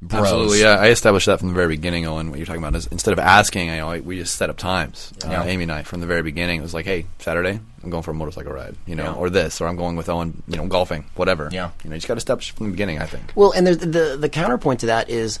Bros. 0.00 0.22
Absolutely, 0.22 0.60
yeah. 0.60 0.76
I 0.76 0.88
established 0.90 1.26
that 1.26 1.40
from 1.40 1.48
the 1.48 1.54
very 1.54 1.66
beginning, 1.68 2.06
Owen. 2.06 2.30
What 2.30 2.38
you're 2.38 2.46
talking 2.46 2.62
about 2.62 2.76
is 2.76 2.86
instead 2.86 3.12
of 3.12 3.18
asking, 3.18 3.68
I 3.70 3.78
know 3.78 4.00
we 4.00 4.16
just 4.16 4.36
set 4.36 4.48
up 4.48 4.56
times. 4.56 5.12
Yeah. 5.24 5.40
Uh, 5.40 5.44
Amy 5.46 5.64
and 5.64 5.72
I 5.72 5.82
from 5.82 6.00
the 6.00 6.06
very 6.06 6.22
beginning 6.22 6.60
it 6.60 6.62
was 6.62 6.72
like, 6.72 6.86
hey, 6.86 7.06
Saturday, 7.18 7.58
I'm 7.82 7.90
going 7.90 8.04
for 8.04 8.12
a 8.12 8.14
motorcycle 8.14 8.52
ride, 8.52 8.76
you 8.86 8.94
know, 8.94 9.02
Yeah. 9.04 9.12
or 9.14 9.28
this, 9.28 9.60
or 9.60 9.66
I'm 9.66 9.74
going 9.74 9.96
with 9.96 10.08
Owen, 10.08 10.40
you 10.46 10.56
know, 10.56 10.66
golfing, 10.68 11.04
whatever. 11.16 11.48
Yeah. 11.50 11.70
you 11.82 11.90
know, 11.90 11.94
you 11.94 11.98
just 11.98 12.06
got 12.06 12.14
to 12.14 12.18
establish 12.18 12.52
from 12.52 12.66
the 12.66 12.72
beginning. 12.72 13.00
I 13.00 13.06
think. 13.06 13.32
Well, 13.34 13.50
and 13.50 13.66
there's 13.66 13.78
the 13.78 14.16
the 14.20 14.28
counterpoint 14.28 14.80
to 14.80 14.86
that 14.86 15.10
is 15.10 15.40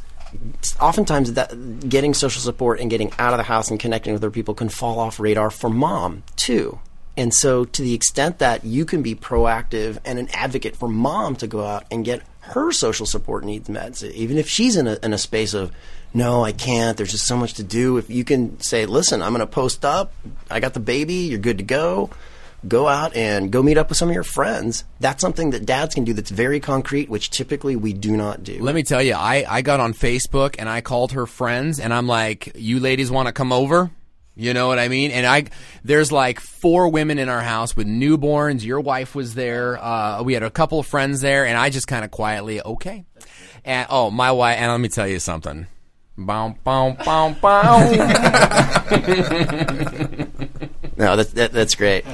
oftentimes 0.80 1.34
that 1.34 1.88
getting 1.88 2.12
social 2.14 2.42
support 2.42 2.80
and 2.80 2.90
getting 2.90 3.12
out 3.18 3.32
of 3.32 3.38
the 3.38 3.44
house 3.44 3.70
and 3.70 3.78
connecting 3.78 4.12
with 4.12 4.22
other 4.22 4.30
people 4.30 4.54
can 4.54 4.68
fall 4.68 4.98
off 4.98 5.20
radar 5.20 5.50
for 5.50 5.70
mom 5.70 6.24
too. 6.36 6.78
And 7.16 7.34
so, 7.34 7.64
to 7.64 7.82
the 7.82 7.94
extent 7.94 8.38
that 8.38 8.64
you 8.64 8.84
can 8.84 9.02
be 9.02 9.14
proactive 9.16 9.98
and 10.04 10.18
an 10.20 10.28
advocate 10.32 10.76
for 10.76 10.88
mom 10.88 11.34
to 11.36 11.46
go 11.48 11.64
out 11.64 11.84
and 11.90 12.04
get 12.04 12.22
her 12.48 12.72
social 12.72 13.06
support 13.06 13.44
needs 13.44 13.68
met, 13.68 14.02
even 14.02 14.38
if 14.38 14.48
she's 14.48 14.76
in 14.76 14.86
a, 14.86 14.98
in 15.02 15.12
a 15.12 15.18
space 15.18 15.54
of, 15.54 15.72
no, 16.14 16.44
I 16.44 16.52
can't, 16.52 16.96
there's 16.96 17.12
just 17.12 17.26
so 17.26 17.36
much 17.36 17.54
to 17.54 17.62
do. 17.62 17.98
If 17.98 18.10
you 18.10 18.24
can 18.24 18.60
say, 18.60 18.86
listen, 18.86 19.22
I'm 19.22 19.32
going 19.32 19.40
to 19.40 19.46
post 19.46 19.84
up, 19.84 20.12
I 20.50 20.60
got 20.60 20.74
the 20.74 20.80
baby, 20.80 21.14
you're 21.14 21.38
good 21.38 21.58
to 21.58 21.64
go, 21.64 22.10
go 22.66 22.88
out 22.88 23.14
and 23.14 23.52
go 23.52 23.62
meet 23.62 23.78
up 23.78 23.88
with 23.88 23.98
some 23.98 24.08
of 24.08 24.14
your 24.14 24.24
friends. 24.24 24.84
That's 25.00 25.20
something 25.20 25.50
that 25.50 25.66
dads 25.66 25.94
can 25.94 26.04
do 26.04 26.14
that's 26.14 26.30
very 26.30 26.60
concrete, 26.60 27.08
which 27.08 27.30
typically 27.30 27.76
we 27.76 27.92
do 27.92 28.16
not 28.16 28.42
do. 28.42 28.58
Let 28.60 28.74
me 28.74 28.82
tell 28.82 29.02
you, 29.02 29.14
I, 29.14 29.44
I 29.48 29.62
got 29.62 29.80
on 29.80 29.92
Facebook 29.92 30.56
and 30.58 30.68
I 30.68 30.80
called 30.80 31.12
her 31.12 31.26
friends 31.26 31.78
and 31.78 31.92
I'm 31.92 32.06
like, 32.06 32.52
you 32.56 32.80
ladies 32.80 33.10
want 33.10 33.26
to 33.26 33.32
come 33.32 33.52
over? 33.52 33.90
You 34.38 34.54
know 34.54 34.68
what 34.68 34.78
I 34.78 34.86
mean? 34.86 35.10
And 35.10 35.26
I, 35.26 35.46
there's 35.82 36.12
like 36.12 36.38
four 36.38 36.90
women 36.90 37.18
in 37.18 37.28
our 37.28 37.40
house 37.40 37.74
with 37.74 37.88
newborns. 37.88 38.64
Your 38.64 38.80
wife 38.80 39.16
was 39.16 39.34
there. 39.34 39.76
Uh, 39.82 40.22
we 40.22 40.32
had 40.32 40.44
a 40.44 40.50
couple 40.50 40.78
of 40.78 40.86
friends 40.86 41.20
there 41.20 41.44
and 41.44 41.58
I 41.58 41.70
just 41.70 41.88
kind 41.88 42.04
of 42.04 42.12
quietly, 42.12 42.62
okay. 42.62 43.04
And, 43.64 43.88
oh, 43.90 44.12
my 44.12 44.30
wife, 44.30 44.58
and 44.58 44.70
let 44.70 44.78
me 44.78 44.88
tell 44.88 45.08
you 45.08 45.18
something. 45.18 45.66
Bow, 46.16 46.54
bow, 46.62 46.96
bow, 47.04 47.34
bow. 47.40 47.78
No, 50.96 51.14
that, 51.14 51.30
that, 51.34 51.52
that's 51.52 51.76
great. 51.76 52.04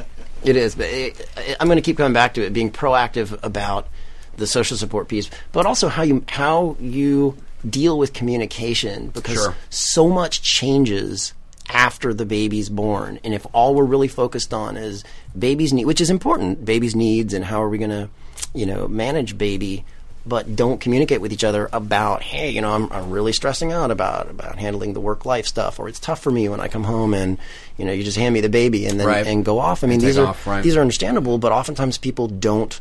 It 0.42 0.56
is, 0.56 0.74
but 0.74 0.86
it, 0.86 1.56
I'm 1.58 1.68
going 1.68 1.76
to 1.76 1.82
keep 1.82 1.96
coming 1.96 2.12
back 2.12 2.34
to 2.34 2.44
it, 2.44 2.52
being 2.52 2.70
proactive 2.70 3.38
about 3.42 3.88
the 4.36 4.46
social 4.46 4.76
support 4.76 5.08
piece, 5.08 5.30
but 5.52 5.64
also 5.64 5.88
how 5.88 6.02
you 6.02 6.22
how 6.28 6.76
you 6.78 7.38
deal 7.68 7.96
with 7.96 8.12
communication 8.12 9.08
because 9.08 9.36
Sure. 9.36 9.56
so 9.70 10.08
much 10.10 10.42
changes 10.42 11.32
after 11.68 12.12
the 12.12 12.26
baby's 12.26 12.68
born, 12.68 13.18
and 13.24 13.32
if 13.34 13.46
all 13.52 13.74
we're 13.74 13.84
really 13.84 14.08
focused 14.08 14.52
on 14.52 14.76
is 14.76 15.02
baby's 15.38 15.72
need, 15.72 15.86
which 15.86 16.00
is 16.00 16.10
important, 16.10 16.64
baby's 16.64 16.94
needs, 16.94 17.32
and 17.32 17.44
how 17.44 17.62
are 17.62 17.68
we 17.68 17.78
going 17.78 17.90
to, 17.90 18.08
you 18.54 18.66
know, 18.66 18.86
manage 18.88 19.38
baby. 19.38 19.84
But 20.26 20.56
don't 20.56 20.80
communicate 20.80 21.20
with 21.20 21.34
each 21.34 21.44
other 21.44 21.68
about, 21.70 22.22
hey, 22.22 22.48
you 22.50 22.62
know, 22.62 22.72
I'm, 22.72 22.90
I'm 22.90 23.10
really 23.10 23.32
stressing 23.34 23.72
out 23.72 23.90
about 23.90 24.30
about 24.30 24.56
handling 24.58 24.94
the 24.94 25.00
work 25.00 25.26
life 25.26 25.46
stuff, 25.46 25.78
or 25.78 25.86
it's 25.86 26.00
tough 26.00 26.20
for 26.22 26.30
me 26.30 26.48
when 26.48 26.60
I 26.60 26.68
come 26.68 26.84
home 26.84 27.12
and, 27.12 27.36
you 27.76 27.84
know, 27.84 27.92
you 27.92 28.02
just 28.02 28.16
hand 28.16 28.32
me 28.32 28.40
the 28.40 28.48
baby 28.48 28.86
and 28.86 28.98
then 28.98 29.06
Right. 29.06 29.26
and 29.26 29.44
go 29.44 29.58
off. 29.58 29.84
I 29.84 29.86
mean, 29.86 30.00
Take 30.00 30.06
these 30.06 30.18
are 30.18 30.28
off, 30.28 30.46
right. 30.46 30.62
these 30.64 30.76
are 30.76 30.80
understandable, 30.80 31.36
but 31.36 31.52
oftentimes 31.52 31.98
people 31.98 32.26
don't 32.28 32.80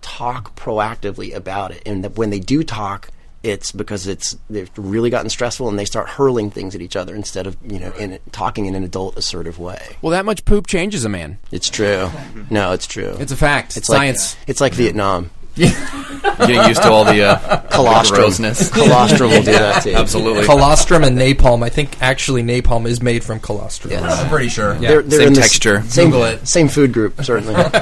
talk 0.00 0.54
proactively 0.54 1.34
about 1.34 1.72
it, 1.72 1.82
and 1.86 2.04
that 2.04 2.16
when 2.16 2.30
they 2.30 2.38
do 2.38 2.62
talk, 2.62 3.08
it's 3.46 3.70
because 3.72 4.06
it's 4.06 4.36
they've 4.50 4.70
really 4.76 5.08
gotten 5.08 5.30
stressful 5.30 5.68
and 5.68 5.78
they 5.78 5.84
start 5.84 6.08
hurling 6.08 6.50
things 6.50 6.74
at 6.74 6.80
each 6.80 6.96
other 6.96 7.14
instead 7.14 7.46
of 7.46 7.56
you 7.64 7.78
know 7.78 7.92
in 7.92 8.18
talking 8.32 8.66
in 8.66 8.74
an 8.74 8.82
adult 8.84 9.16
assertive 9.16 9.58
way. 9.58 9.96
well, 10.02 10.10
that 10.10 10.24
much 10.24 10.44
poop 10.44 10.66
changes 10.66 11.04
a 11.04 11.08
man. 11.08 11.38
It's 11.52 11.70
true. 11.70 12.10
No, 12.50 12.72
it's 12.72 12.86
true. 12.86 13.16
It's 13.20 13.32
a 13.32 13.36
fact. 13.36 13.76
It's 13.76 13.86
Science. 13.86 14.34
Like, 14.36 14.48
it's 14.48 14.60
like 14.60 14.74
Vietnam. 14.74 15.30
Getting 15.56 16.68
used 16.68 16.82
to 16.82 16.90
all 16.90 17.04
the 17.06 17.22
uh, 17.22 17.56
Colostrum. 17.70 18.30
Colostrum 18.72 19.30
will 19.30 19.42
do 19.42 19.52
that 19.52 19.82
to 19.84 19.90
you. 19.90 19.96
Absolutely. 19.96 20.44
colostrum 20.44 21.02
and 21.02 21.16
napalm. 21.16 21.64
I 21.64 21.70
think 21.70 22.02
actually 22.02 22.42
napalm 22.42 22.86
is 22.86 23.00
made 23.00 23.24
from 23.24 23.40
colostrum. 23.40 24.04
I'm 24.04 24.28
pretty 24.28 24.48
sure. 24.48 24.74
Yeah. 24.74 24.80
They're, 24.88 25.02
they're 25.02 25.18
Same 25.20 25.28
in 25.28 25.32
the 25.34 25.40
s- 25.40 25.48
texture. 25.52 25.82
Same, 25.88 26.10
Google 26.10 26.24
it. 26.24 26.46
Same 26.46 26.68
food 26.68 26.92
group, 26.92 27.22
certainly. 27.24 27.54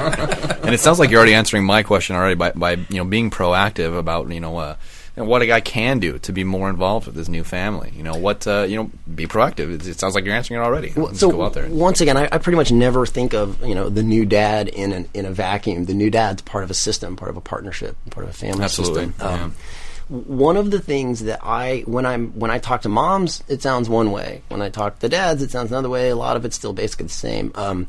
and 0.63 0.73
it 0.73 0.79
sounds 0.79 0.99
like 0.99 1.09
you're 1.09 1.17
already 1.19 1.33
answering 1.33 1.65
my 1.65 1.83
question 1.83 2.15
already 2.15 2.35
by, 2.35 2.51
by 2.51 2.71
you 2.73 2.97
know 2.97 3.03
being 3.05 3.29
proactive 3.29 3.97
about 3.97 4.31
you 4.31 4.39
know 4.39 4.57
uh, 4.57 4.75
know, 5.23 5.29
what 5.29 5.41
a 5.41 5.45
guy 5.45 5.61
can 5.61 5.99
do 5.99 6.19
to 6.19 6.31
be 6.33 6.43
more 6.43 6.69
involved 6.69 7.07
with 7.07 7.15
his 7.15 7.29
new 7.29 7.43
family. 7.43 7.91
You 7.95 8.03
know 8.03 8.15
what 8.15 8.45
uh, 8.47 8.65
you 8.67 8.75
know 8.75 8.91
be 9.13 9.27
proactive. 9.27 9.73
It, 9.73 9.87
it 9.87 9.99
sounds 9.99 10.15
like 10.15 10.25
you're 10.25 10.35
answering 10.35 10.59
it 10.59 10.63
already. 10.63 10.93
Well, 10.95 11.13
so 11.13 11.31
go 11.31 11.43
out 11.43 11.53
there. 11.53 11.67
once 11.69 12.01
again, 12.01 12.17
I, 12.17 12.27
I 12.31 12.37
pretty 12.37 12.57
much 12.57 12.71
never 12.71 13.05
think 13.05 13.33
of 13.33 13.65
you 13.65 13.75
know 13.75 13.89
the 13.89 14.03
new 14.03 14.25
dad 14.25 14.67
in 14.67 14.91
an, 14.91 15.07
in 15.13 15.25
a 15.25 15.31
vacuum. 15.31 15.85
The 15.85 15.93
new 15.93 16.09
dad's 16.09 16.41
part 16.41 16.63
of 16.63 16.71
a 16.71 16.73
system, 16.73 17.15
part 17.15 17.29
of 17.29 17.37
a 17.37 17.41
partnership, 17.41 17.95
part 18.11 18.25
of 18.25 18.31
a 18.31 18.33
family 18.33 18.63
Absolutely, 18.63 19.05
system. 19.07 19.27
Um, 19.27 19.55
One 20.09 20.57
of 20.57 20.69
the 20.69 20.79
things 20.79 21.23
that 21.23 21.39
I 21.43 21.83
when 21.87 22.05
I'm 22.05 22.31
when 22.37 22.51
I 22.51 22.59
talk 22.59 22.81
to 22.83 22.89
moms, 22.89 23.43
it 23.47 23.61
sounds 23.61 23.89
one 23.89 24.11
way. 24.11 24.41
When 24.49 24.61
I 24.61 24.69
talk 24.69 24.99
to 24.99 25.09
dads, 25.09 25.41
it 25.41 25.49
sounds 25.51 25.71
another 25.71 25.89
way. 25.89 26.09
A 26.09 26.15
lot 26.15 26.35
of 26.35 26.45
it's 26.45 26.55
still 26.55 26.73
basically 26.73 27.07
the 27.07 27.13
same. 27.13 27.51
Um, 27.55 27.87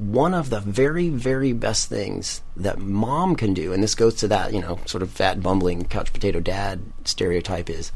one 0.00 0.32
of 0.32 0.48
the 0.48 0.60
very, 0.60 1.10
very 1.10 1.52
best 1.52 1.90
things 1.90 2.40
that 2.56 2.78
mom 2.78 3.36
can 3.36 3.52
do, 3.52 3.74
and 3.74 3.82
this 3.82 3.94
goes 3.94 4.14
to 4.14 4.28
that, 4.28 4.54
you 4.54 4.60
know, 4.60 4.78
sort 4.86 5.02
of 5.02 5.10
fat, 5.10 5.42
bumbling, 5.42 5.84
couch 5.84 6.10
potato 6.10 6.40
dad 6.40 6.80
stereotype 7.04 7.68
is 7.68 7.92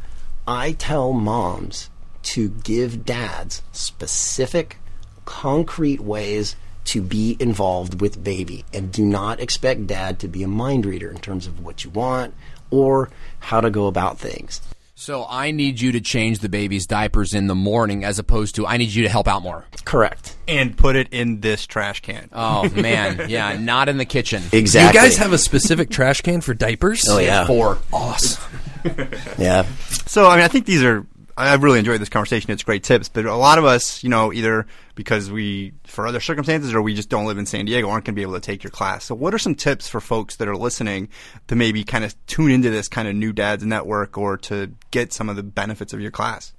I 0.46 0.72
tell 0.72 1.14
moms 1.14 1.88
to 2.24 2.50
give 2.50 3.06
dads 3.06 3.62
specific, 3.72 4.76
concrete 5.24 6.00
ways 6.00 6.56
to 6.84 7.00
be 7.00 7.38
involved 7.40 8.02
with 8.02 8.22
baby 8.22 8.66
and 8.74 8.92
do 8.92 9.02
not 9.02 9.40
expect 9.40 9.86
dad 9.86 10.18
to 10.18 10.28
be 10.28 10.42
a 10.42 10.48
mind 10.48 10.84
reader 10.84 11.10
in 11.10 11.16
terms 11.16 11.46
of 11.46 11.64
what 11.64 11.84
you 11.84 11.90
want 11.90 12.34
or 12.70 13.08
how 13.40 13.62
to 13.62 13.70
go 13.70 13.86
about 13.86 14.18
things. 14.18 14.60
So 14.96 15.26
I 15.28 15.50
need 15.50 15.80
you 15.80 15.92
to 15.92 16.00
change 16.00 16.38
the 16.38 16.48
baby's 16.48 16.86
diapers 16.86 17.34
in 17.34 17.48
the 17.48 17.54
morning 17.54 18.04
as 18.04 18.18
opposed 18.20 18.54
to 18.56 18.66
I 18.66 18.76
need 18.76 18.90
you 18.90 19.02
to 19.02 19.08
help 19.08 19.26
out 19.26 19.42
more. 19.42 19.64
Correct. 19.84 20.36
and 20.46 20.76
put 20.76 20.94
it 20.96 21.08
in 21.12 21.40
this 21.40 21.66
trash 21.66 22.00
can. 22.00 22.28
Oh 22.32 22.68
man, 22.74 23.28
yeah, 23.28 23.56
not 23.58 23.88
in 23.88 23.98
the 23.98 24.04
kitchen. 24.04 24.42
Exactly. 24.52 25.00
You 25.00 25.06
guys 25.06 25.16
have 25.18 25.32
a 25.32 25.38
specific 25.38 25.90
trash 25.90 26.20
can 26.20 26.40
for 26.40 26.54
diapers? 26.54 27.04
Oh, 27.08 27.18
yeah. 27.18 27.44
Four. 27.46 27.78
Awesome. 27.92 28.42
Yeah. 29.38 29.64
So, 30.06 30.26
I 30.26 30.36
mean, 30.36 30.44
I 30.44 30.48
think 30.48 30.66
these 30.66 30.82
are. 30.84 31.06
I- 31.38 31.52
I've 31.54 31.62
really 31.62 31.78
enjoyed 31.78 32.00
this 32.02 32.10
conversation. 32.10 32.50
It's 32.50 32.62
great 32.62 32.84
tips, 32.84 33.08
but 33.08 33.24
a 33.24 33.34
lot 33.34 33.56
of 33.58 33.64
us, 33.64 34.04
you 34.04 34.10
know, 34.10 34.30
either 34.32 34.66
because 34.94 35.30
we, 35.30 35.72
for 35.84 36.06
other 36.06 36.20
circumstances, 36.20 36.72
or 36.72 36.80
we 36.80 36.94
just 36.94 37.08
don't 37.08 37.26
live 37.26 37.38
in 37.38 37.46
San 37.46 37.64
Diego, 37.64 37.88
aren't 37.88 38.04
going 38.04 38.14
to 38.14 38.18
be 38.18 38.22
able 38.22 38.34
to 38.34 38.40
take 38.40 38.62
your 38.62 38.70
class. 38.70 39.04
So, 39.04 39.14
what 39.14 39.34
are 39.34 39.38
some 39.38 39.54
tips 39.54 39.88
for 39.88 40.00
folks 40.00 40.36
that 40.36 40.48
are 40.48 40.56
listening 40.56 41.08
to 41.48 41.56
maybe 41.56 41.84
kind 41.84 42.04
of 42.04 42.14
tune 42.26 42.50
into 42.50 42.70
this 42.70 42.88
kind 42.88 43.08
of 43.08 43.14
new 43.14 43.32
dads 43.32 43.64
network, 43.64 44.16
or 44.16 44.36
to 44.38 44.72
get 44.90 45.12
some 45.12 45.28
of 45.28 45.36
the 45.36 45.42
benefits 45.42 45.92
of 45.92 46.00
your 46.00 46.10
class? 46.10 46.52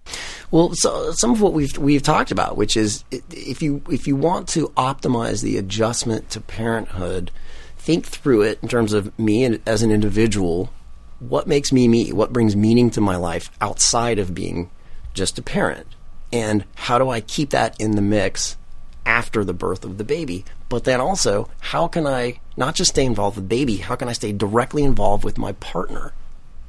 Well, 0.51 0.73
so 0.73 1.11
some 1.11 1.31
of 1.31 1.41
what 1.41 1.53
we've 1.53 1.77
we've 1.77 2.03
talked 2.03 2.31
about, 2.31 2.57
which 2.57 2.77
is 2.77 3.03
if 3.11 3.61
you 3.61 3.81
if 3.89 4.07
you 4.07 4.15
want 4.15 4.47
to 4.49 4.69
optimize 4.69 5.41
the 5.41 5.57
adjustment 5.57 6.29
to 6.31 6.41
parenthood, 6.41 7.31
think 7.77 8.05
through 8.05 8.41
it 8.41 8.59
in 8.61 8.67
terms 8.67 8.93
of 8.93 9.17
me 9.17 9.45
as 9.65 9.81
an 9.83 9.91
individual. 9.91 10.71
What 11.19 11.47
makes 11.47 11.71
me 11.71 11.87
me? 11.87 12.11
What 12.11 12.33
brings 12.33 12.55
meaning 12.55 12.89
to 12.91 13.01
my 13.01 13.15
life 13.15 13.49
outside 13.61 14.19
of 14.19 14.35
being 14.35 14.69
just 15.13 15.39
a 15.39 15.41
parent? 15.41 15.94
And 16.35 16.65
how 16.75 16.97
do 16.97 17.09
I 17.09 17.21
keep 17.21 17.51
that 17.51 17.79
in 17.79 17.91
the 17.91 18.01
mix 18.01 18.57
after 19.05 19.43
the 19.43 19.53
birth 19.53 19.85
of 19.85 19.97
the 19.97 20.03
baby? 20.03 20.45
But 20.69 20.83
then 20.83 20.99
also, 20.99 21.49
how 21.59 21.87
can 21.87 22.05
I 22.05 22.39
not 22.57 22.75
just 22.75 22.91
stay 22.91 23.05
involved 23.05 23.37
with 23.37 23.45
the 23.45 23.55
baby? 23.55 23.77
How 23.77 23.95
can 23.95 24.09
I 24.09 24.13
stay 24.13 24.31
directly 24.31 24.83
involved 24.83 25.23
with 25.23 25.37
my 25.37 25.53
partner? 25.53 26.13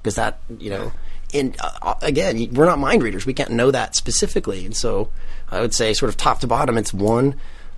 because 0.07 0.15
that 0.15 0.39
you 0.61 0.71
know 0.71 0.93
and 1.35 1.57
uh, 1.59 1.95
again, 2.03 2.53
we're 2.53 2.67
not 2.67 2.79
mind 2.79 3.03
readers. 3.03 3.27
We 3.27 3.35
can't 3.35 3.51
know 3.51 3.73
that 3.73 3.97
specifically. 3.97 4.65
And 4.65 4.77
so 4.77 5.11
I 5.51 5.61
would 5.61 5.75
say, 5.75 5.93
sort 5.93 6.09
of 6.09 6.17
top 6.17 6.39
to 6.41 6.47
bottom, 6.47 6.79
it's 6.79 6.95
one, 6.95 7.35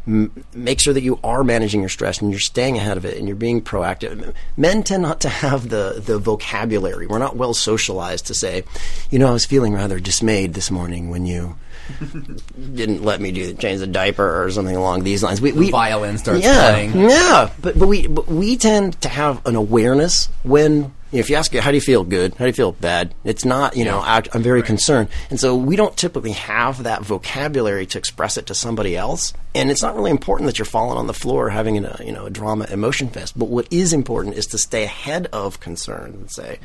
m- 0.09 0.45
make 0.55 0.81
sure 0.81 0.95
that 0.95 1.03
you 1.03 1.21
are 1.23 1.45
managing 1.45 1.81
your 1.81 1.89
stress 1.89 2.21
and 2.21 2.31
you're 2.31 2.41
staying 2.41 2.77
ahead 2.77 2.97
of 2.97 3.05
it 3.05 3.19
and 3.19 3.29
you're 3.29 3.37
being 3.37 3.61
proactive. 3.61 4.35
Men 4.57 4.83
tend 4.83 5.03
not 5.03 5.21
to 5.21 5.29
have 5.29 5.69
the, 5.69 6.03
the 6.05 6.19
vocabulary. 6.19 7.07
We're 7.07 7.19
not 7.19 7.37
well 7.37 7.55
socialized 7.55 8.27
to 8.27 8.35
say, 8.35 8.65
you 9.11 9.19
know, 9.19 9.29
I 9.29 9.33
was 9.33 9.45
feeling 9.45 9.75
rather 9.75 10.01
dismayed 10.01 10.55
this 10.55 10.71
morning 10.71 11.11
when 11.11 11.27
you 11.27 11.57
didn't 12.75 13.05
let 13.05 13.21
me 13.21 13.33
do 13.33 13.55
change 13.55 13.81
the 13.81 13.87
diaper 13.87 14.43
or 14.45 14.51
something 14.51 14.77
along 14.77 15.05
these 15.05 15.23
lines. 15.23 15.41
We, 15.41 15.53
we 15.53 15.71
violin 15.71 16.19
starts 16.19 16.43
yeah, 16.43 16.71
playing. 16.71 16.99
Yeah, 16.99 17.51
but 17.61 17.79
but 17.79 17.89
we 17.89 18.07
but 18.07 18.27
we 18.27 18.57
tend 18.57 19.01
to 19.03 19.09
have 19.09 19.45
an 19.47 19.57
awareness 19.57 20.29
when 20.43 20.93
you 21.11 21.17
know, 21.17 21.21
if 21.21 21.31
you 21.31 21.37
ask 21.37 21.55
you, 21.55 21.61
how 21.61 21.71
do 21.71 21.77
you 21.77 21.81
feel? 21.81 22.05
Good, 22.05 22.35
how 22.35 22.45
do 22.45 22.47
you 22.47 22.53
feel? 22.53 22.73
Bad, 22.73 23.15
it's 23.25 23.45
not 23.45 23.77
you 23.77 23.85
know 23.85 23.99
I, 23.99 24.23
I'm 24.35 24.43
very 24.43 24.63
concerned, 24.63 25.09
and 25.31 25.41
so 25.41 25.57
we 25.57 25.75
don't 25.75 25.97
typically 25.97 26.33
have 26.33 26.83
that 26.83 27.03
vocabulary 27.03 27.87
to 27.87 27.99
express 27.99 28.37
it 28.37 28.47
to 28.47 28.55
somebody 28.55 28.97
else, 28.97 29.33
and 29.55 29.71
it's 29.71 29.83
not 29.83 29.97
really 29.97 30.11
important 30.11 30.47
that 30.47 30.59
you're 30.59 30.67
falling 30.67 30.99
on 30.99 31.07
the 31.07 31.15
floor 31.15 31.49
having 31.49 31.85
a 31.85 31.89
uh, 31.89 32.03
you 32.05 32.13
know 32.13 32.27
a 32.27 32.31
drama 32.31 32.67
emotion 32.71 33.09
fest. 33.09 33.39
But 33.39 33.49
what 33.49 33.67
is 33.73 33.93
important 33.93 34.37
is 34.37 34.47
to 34.47 34.59
stay 34.59 34.85
ahead 34.85 35.29
of 35.33 35.61
concern 35.61 36.15
and 36.15 36.31
say. 36.31 36.59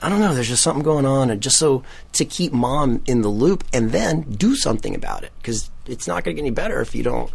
I 0.00 0.08
don't 0.08 0.20
know. 0.20 0.32
There's 0.32 0.46
just 0.46 0.62
something 0.62 0.84
going 0.84 1.06
on, 1.06 1.28
and 1.28 1.40
just 1.40 1.56
so 1.56 1.82
to 2.12 2.24
keep 2.24 2.52
mom 2.52 3.02
in 3.06 3.22
the 3.22 3.28
loop, 3.28 3.64
and 3.72 3.90
then 3.90 4.20
do 4.20 4.54
something 4.54 4.94
about 4.94 5.24
it. 5.24 5.32
Because 5.38 5.70
it's 5.86 6.06
not 6.06 6.22
going 6.22 6.36
to 6.36 6.40
get 6.40 6.46
any 6.46 6.54
better 6.54 6.80
if 6.80 6.94
you 6.94 7.02
don't 7.02 7.32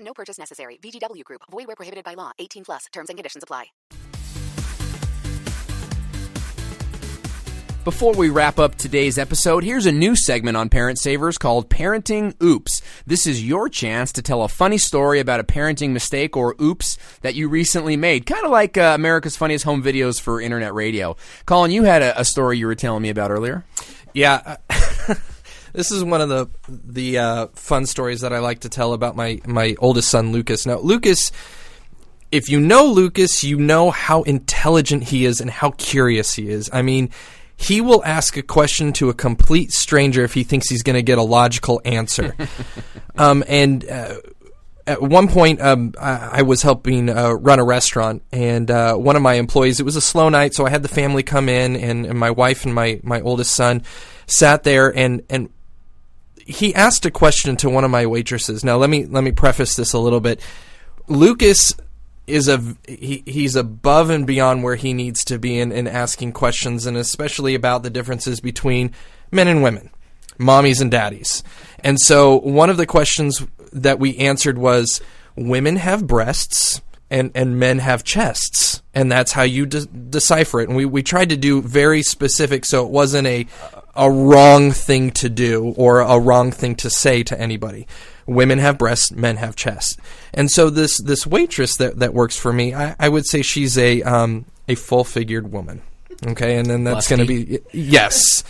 No 0.00 0.12
purchase 0.14 0.38
necessary. 0.38 0.78
VGW 0.82 1.24
Group. 1.24 1.42
Void 1.50 1.66
where 1.66 1.76
prohibited 1.76 2.04
by 2.04 2.14
law. 2.14 2.32
18 2.38 2.64
plus. 2.64 2.86
Terms 2.92 3.08
and 3.08 3.16
conditions 3.16 3.42
apply. 3.42 3.66
Before 7.82 8.12
we 8.12 8.28
wrap 8.28 8.58
up 8.58 8.74
today's 8.74 9.16
episode, 9.16 9.64
here's 9.64 9.86
a 9.86 9.92
new 9.92 10.14
segment 10.14 10.58
on 10.58 10.68
Parent 10.68 10.98
Savers 10.98 11.38
called 11.38 11.70
Parenting 11.70 12.34
Oops. 12.42 12.82
This 13.06 13.26
is 13.26 13.42
your 13.42 13.70
chance 13.70 14.12
to 14.12 14.22
tell 14.22 14.42
a 14.42 14.48
funny 14.48 14.76
story 14.76 15.18
about 15.18 15.40
a 15.40 15.44
parenting 15.44 15.92
mistake 15.92 16.36
or 16.36 16.54
oops 16.60 16.98
that 17.22 17.34
you 17.34 17.48
recently 17.48 17.96
made, 17.96 18.26
kind 18.26 18.44
of 18.44 18.50
like 18.50 18.76
uh, 18.76 18.92
America's 18.94 19.34
Funniest 19.34 19.64
Home 19.64 19.82
Videos 19.82 20.20
for 20.20 20.42
Internet 20.42 20.74
Radio. 20.74 21.16
Colin, 21.46 21.70
you 21.70 21.84
had 21.84 22.02
a, 22.02 22.20
a 22.20 22.24
story 22.26 22.58
you 22.58 22.66
were 22.66 22.74
telling 22.74 23.00
me 23.00 23.08
about 23.08 23.30
earlier. 23.30 23.64
Yeah. 24.12 24.58
This 25.72 25.90
is 25.90 26.04
one 26.04 26.20
of 26.20 26.28
the 26.28 26.48
the 26.68 27.18
uh, 27.18 27.46
fun 27.54 27.86
stories 27.86 28.20
that 28.22 28.32
I 28.32 28.38
like 28.38 28.60
to 28.60 28.68
tell 28.68 28.92
about 28.92 29.16
my 29.16 29.40
my 29.46 29.74
oldest 29.78 30.08
son 30.10 30.32
Lucas. 30.32 30.66
Now, 30.66 30.78
Lucas, 30.78 31.32
if 32.32 32.48
you 32.48 32.60
know 32.60 32.86
Lucas, 32.86 33.44
you 33.44 33.58
know 33.58 33.90
how 33.90 34.22
intelligent 34.22 35.04
he 35.04 35.24
is 35.24 35.40
and 35.40 35.50
how 35.50 35.70
curious 35.72 36.34
he 36.34 36.48
is. 36.48 36.70
I 36.72 36.82
mean, 36.82 37.10
he 37.56 37.80
will 37.80 38.02
ask 38.04 38.36
a 38.36 38.42
question 38.42 38.92
to 38.94 39.10
a 39.10 39.14
complete 39.14 39.72
stranger 39.72 40.24
if 40.24 40.34
he 40.34 40.44
thinks 40.44 40.68
he's 40.68 40.82
going 40.82 40.96
to 40.96 41.02
get 41.02 41.18
a 41.18 41.22
logical 41.22 41.80
answer. 41.84 42.34
um, 43.18 43.44
and 43.46 43.88
uh, 43.88 44.16
at 44.86 45.02
one 45.02 45.28
point, 45.28 45.60
um, 45.60 45.94
I, 46.00 46.38
I, 46.38 46.42
was 46.42 46.62
helping 46.62 47.10
uh, 47.10 47.32
run 47.32 47.58
a 47.58 47.64
restaurant, 47.64 48.22
and 48.32 48.70
uh, 48.70 48.96
one 48.96 49.14
of 49.14 49.22
my 49.22 49.34
employees. 49.34 49.78
It 49.78 49.84
was 49.84 49.96
a 49.96 50.00
slow 50.00 50.28
night, 50.30 50.54
so 50.54 50.66
I 50.66 50.70
had 50.70 50.82
the 50.82 50.88
family 50.88 51.22
come 51.22 51.48
in, 51.48 51.76
and, 51.76 52.06
and 52.06 52.18
my 52.18 52.30
wife 52.30 52.64
and 52.64 52.74
my 52.74 53.00
my 53.02 53.20
oldest 53.20 53.52
son 53.52 53.82
sat 54.26 54.62
there, 54.62 54.96
and 54.96 55.22
and 55.28 55.50
he 56.46 56.74
asked 56.74 57.06
a 57.06 57.10
question 57.10 57.56
to 57.56 57.70
one 57.70 57.84
of 57.84 57.90
my 57.90 58.06
waitresses. 58.06 58.64
Now 58.64 58.76
let 58.76 58.90
me 58.90 59.06
let 59.06 59.24
me 59.24 59.32
preface 59.32 59.76
this 59.76 59.92
a 59.92 59.98
little 59.98 60.20
bit. 60.20 60.40
Lucas 61.08 61.74
is 62.26 62.48
a 62.48 62.62
he, 62.86 63.22
he's 63.26 63.56
above 63.56 64.10
and 64.10 64.26
beyond 64.26 64.62
where 64.62 64.76
he 64.76 64.92
needs 64.92 65.24
to 65.24 65.38
be 65.38 65.58
in, 65.58 65.72
in 65.72 65.86
asking 65.86 66.32
questions 66.32 66.86
and 66.86 66.96
especially 66.96 67.54
about 67.54 67.82
the 67.82 67.90
differences 67.90 68.40
between 68.40 68.92
men 69.30 69.48
and 69.48 69.62
women, 69.62 69.90
mommies 70.38 70.80
and 70.80 70.90
daddies. 70.90 71.42
And 71.80 72.00
so 72.00 72.38
one 72.38 72.70
of 72.70 72.76
the 72.76 72.86
questions 72.86 73.44
that 73.72 73.98
we 73.98 74.16
answered 74.18 74.58
was 74.58 75.00
women 75.36 75.76
have 75.76 76.06
breasts 76.06 76.80
and, 77.10 77.32
and 77.34 77.58
men 77.58 77.78
have 77.78 78.04
chests. 78.04 78.82
And 78.94 79.10
that's 79.10 79.32
how 79.32 79.42
you 79.42 79.66
de- 79.66 79.86
decipher 79.86 80.60
it. 80.60 80.68
And 80.68 80.76
we, 80.76 80.84
we 80.84 81.02
tried 81.02 81.30
to 81.30 81.36
do 81.36 81.62
very 81.62 82.02
specific 82.02 82.64
so 82.64 82.84
it 82.84 82.90
wasn't 82.90 83.26
a 83.26 83.46
a 83.94 84.10
wrong 84.10 84.72
thing 84.72 85.10
to 85.10 85.28
do 85.28 85.74
or 85.76 86.00
a 86.00 86.18
wrong 86.18 86.52
thing 86.52 86.74
to 86.76 86.90
say 86.90 87.22
to 87.24 87.40
anybody. 87.40 87.86
Women 88.26 88.58
have 88.58 88.78
breasts, 88.78 89.10
men 89.10 89.36
have 89.36 89.56
chests. 89.56 89.96
And 90.32 90.50
so 90.50 90.70
this 90.70 91.00
this 91.02 91.26
waitress 91.26 91.76
that, 91.76 91.98
that 91.98 92.14
works 92.14 92.36
for 92.36 92.52
me, 92.52 92.74
I, 92.74 92.94
I 92.98 93.08
would 93.08 93.26
say 93.26 93.42
she's 93.42 93.76
a 93.76 94.02
um, 94.02 94.46
a 94.68 94.74
full 94.74 95.04
figured 95.04 95.52
woman. 95.52 95.82
Okay, 96.26 96.58
and 96.58 96.68
then 96.68 96.84
that's 96.84 97.08
going 97.08 97.20
to 97.20 97.26
be 97.26 97.60
yes, 97.72 98.44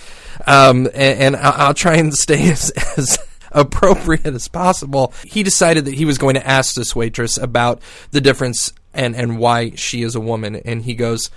um, 0.47 0.87
and, 0.87 1.21
and 1.21 1.37
I'll, 1.37 1.69
I'll, 1.69 1.75
try 1.75 1.97
and 1.97 2.13
stay 2.13 2.51
as, 2.51 2.71
as 2.97 3.19
appropriate 3.53 4.27
as 4.27 4.49
possible. 4.49 5.13
He 5.25 5.43
decided 5.43 5.85
that 5.85 5.95
he 5.95 6.05
was 6.05 6.19
going 6.19 6.35
to 6.35 6.47
ask 6.47 6.75
this 6.75 6.97
waitress 6.97 7.39
about 7.39 7.81
the 8.11 8.21
difference 8.21 8.73
and 8.93 9.15
and 9.15 9.39
why 9.39 9.71
she 9.77 10.03
is 10.03 10.17
a 10.17 10.21
woman, 10.21 10.57
and 10.57 10.83
he 10.83 10.95
goes, 10.95 11.31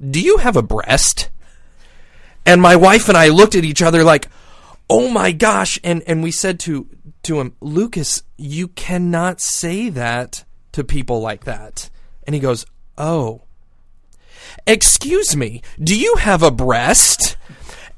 "Do 0.00 0.20
you 0.20 0.38
have 0.38 0.56
a 0.56 0.62
breast?" 0.62 1.28
And 2.46 2.60
my 2.60 2.76
wife 2.76 3.08
and 3.08 3.16
I 3.16 3.28
looked 3.28 3.54
at 3.54 3.64
each 3.64 3.82
other 3.82 4.02
like, 4.04 4.28
"Oh 4.88 5.08
my 5.08 5.32
gosh!" 5.32 5.78
And 5.84 6.02
and 6.06 6.22
we 6.22 6.32
said 6.32 6.58
to 6.60 6.86
to 7.24 7.40
him, 7.40 7.54
"Lucas, 7.60 8.22
you 8.36 8.68
cannot 8.68 9.40
say 9.40 9.88
that 9.90 10.44
to 10.72 10.84
people 10.84 11.20
like 11.20 11.44
that." 11.44 11.90
And 12.26 12.34
he 12.34 12.40
goes, 12.40 12.66
"Oh, 12.96 13.42
excuse 14.66 15.36
me, 15.36 15.62
do 15.82 15.98
you 15.98 16.16
have 16.16 16.42
a 16.42 16.50
breast?" 16.50 17.36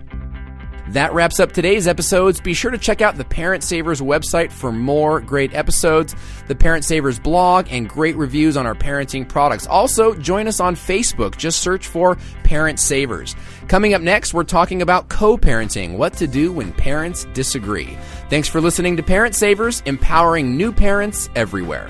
That 0.89 1.13
wraps 1.13 1.39
up 1.39 1.53
today's 1.53 1.87
episodes. 1.87 2.41
Be 2.41 2.53
sure 2.53 2.71
to 2.71 2.77
check 2.77 3.01
out 3.01 3.15
the 3.15 3.23
Parent 3.23 3.63
Savers 3.63 4.01
website 4.01 4.51
for 4.51 4.73
more 4.73 5.21
great 5.21 5.53
episodes, 5.53 6.13
the 6.47 6.55
Parent 6.55 6.83
Savers 6.83 7.17
blog, 7.17 7.67
and 7.69 7.87
great 7.87 8.17
reviews 8.17 8.57
on 8.57 8.65
our 8.65 8.75
parenting 8.75 9.25
products. 9.25 9.65
Also, 9.67 10.13
join 10.15 10.49
us 10.49 10.59
on 10.59 10.75
Facebook. 10.75 11.37
Just 11.37 11.61
search 11.61 11.87
for 11.87 12.17
Parent 12.43 12.77
Savers. 12.77 13.37
Coming 13.69 13.93
up 13.93 14.01
next, 14.01 14.33
we're 14.33 14.43
talking 14.43 14.81
about 14.81 15.07
co 15.07 15.37
parenting 15.37 15.95
what 15.95 16.11
to 16.13 16.27
do 16.27 16.51
when 16.51 16.73
parents 16.73 17.25
disagree. 17.33 17.97
Thanks 18.29 18.49
for 18.49 18.59
listening 18.59 18.97
to 18.97 19.03
Parent 19.03 19.33
Savers, 19.33 19.81
empowering 19.85 20.57
new 20.57 20.73
parents 20.73 21.29
everywhere. 21.35 21.89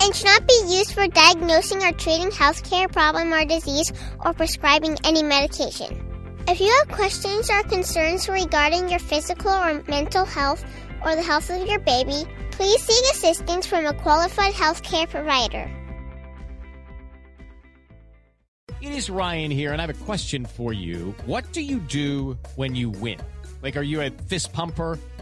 and 0.00 0.14
should 0.14 0.26
not 0.26 0.46
be 0.46 0.60
used 0.68 0.92
for 0.92 1.06
diagnosing 1.08 1.82
or 1.82 1.92
treating 1.92 2.30
healthcare 2.30 2.90
problem 2.90 3.32
or 3.32 3.44
disease 3.44 3.92
or 4.24 4.32
prescribing 4.32 4.96
any 5.04 5.22
medication. 5.22 6.04
If 6.48 6.60
you 6.60 6.72
have 6.78 6.96
questions 6.96 7.50
or 7.50 7.62
concerns 7.64 8.28
regarding 8.28 8.88
your 8.88 9.00
physical 9.00 9.50
or 9.50 9.82
mental 9.88 10.24
health 10.24 10.64
or 11.04 11.14
the 11.14 11.22
health 11.22 11.50
of 11.50 11.66
your 11.68 11.78
baby, 11.80 12.24
please 12.52 12.82
seek 12.82 13.04
assistance 13.12 13.66
from 13.66 13.86
a 13.86 13.94
qualified 13.94 14.54
healthcare 14.54 15.08
provider. 15.08 15.70
It 18.80 18.92
is 18.92 19.10
Ryan 19.10 19.50
here, 19.50 19.72
and 19.72 19.82
I 19.82 19.86
have 19.86 19.94
a 19.94 20.04
question 20.04 20.46
for 20.46 20.72
you. 20.72 21.14
What 21.26 21.52
do 21.52 21.60
you 21.60 21.80
do 21.80 22.38
when 22.54 22.76
you 22.76 22.90
win? 22.90 23.18
Like, 23.60 23.76
are 23.76 23.82
you 23.82 24.00
a 24.00 24.10
fist 24.10 24.52
pumper? 24.52 24.98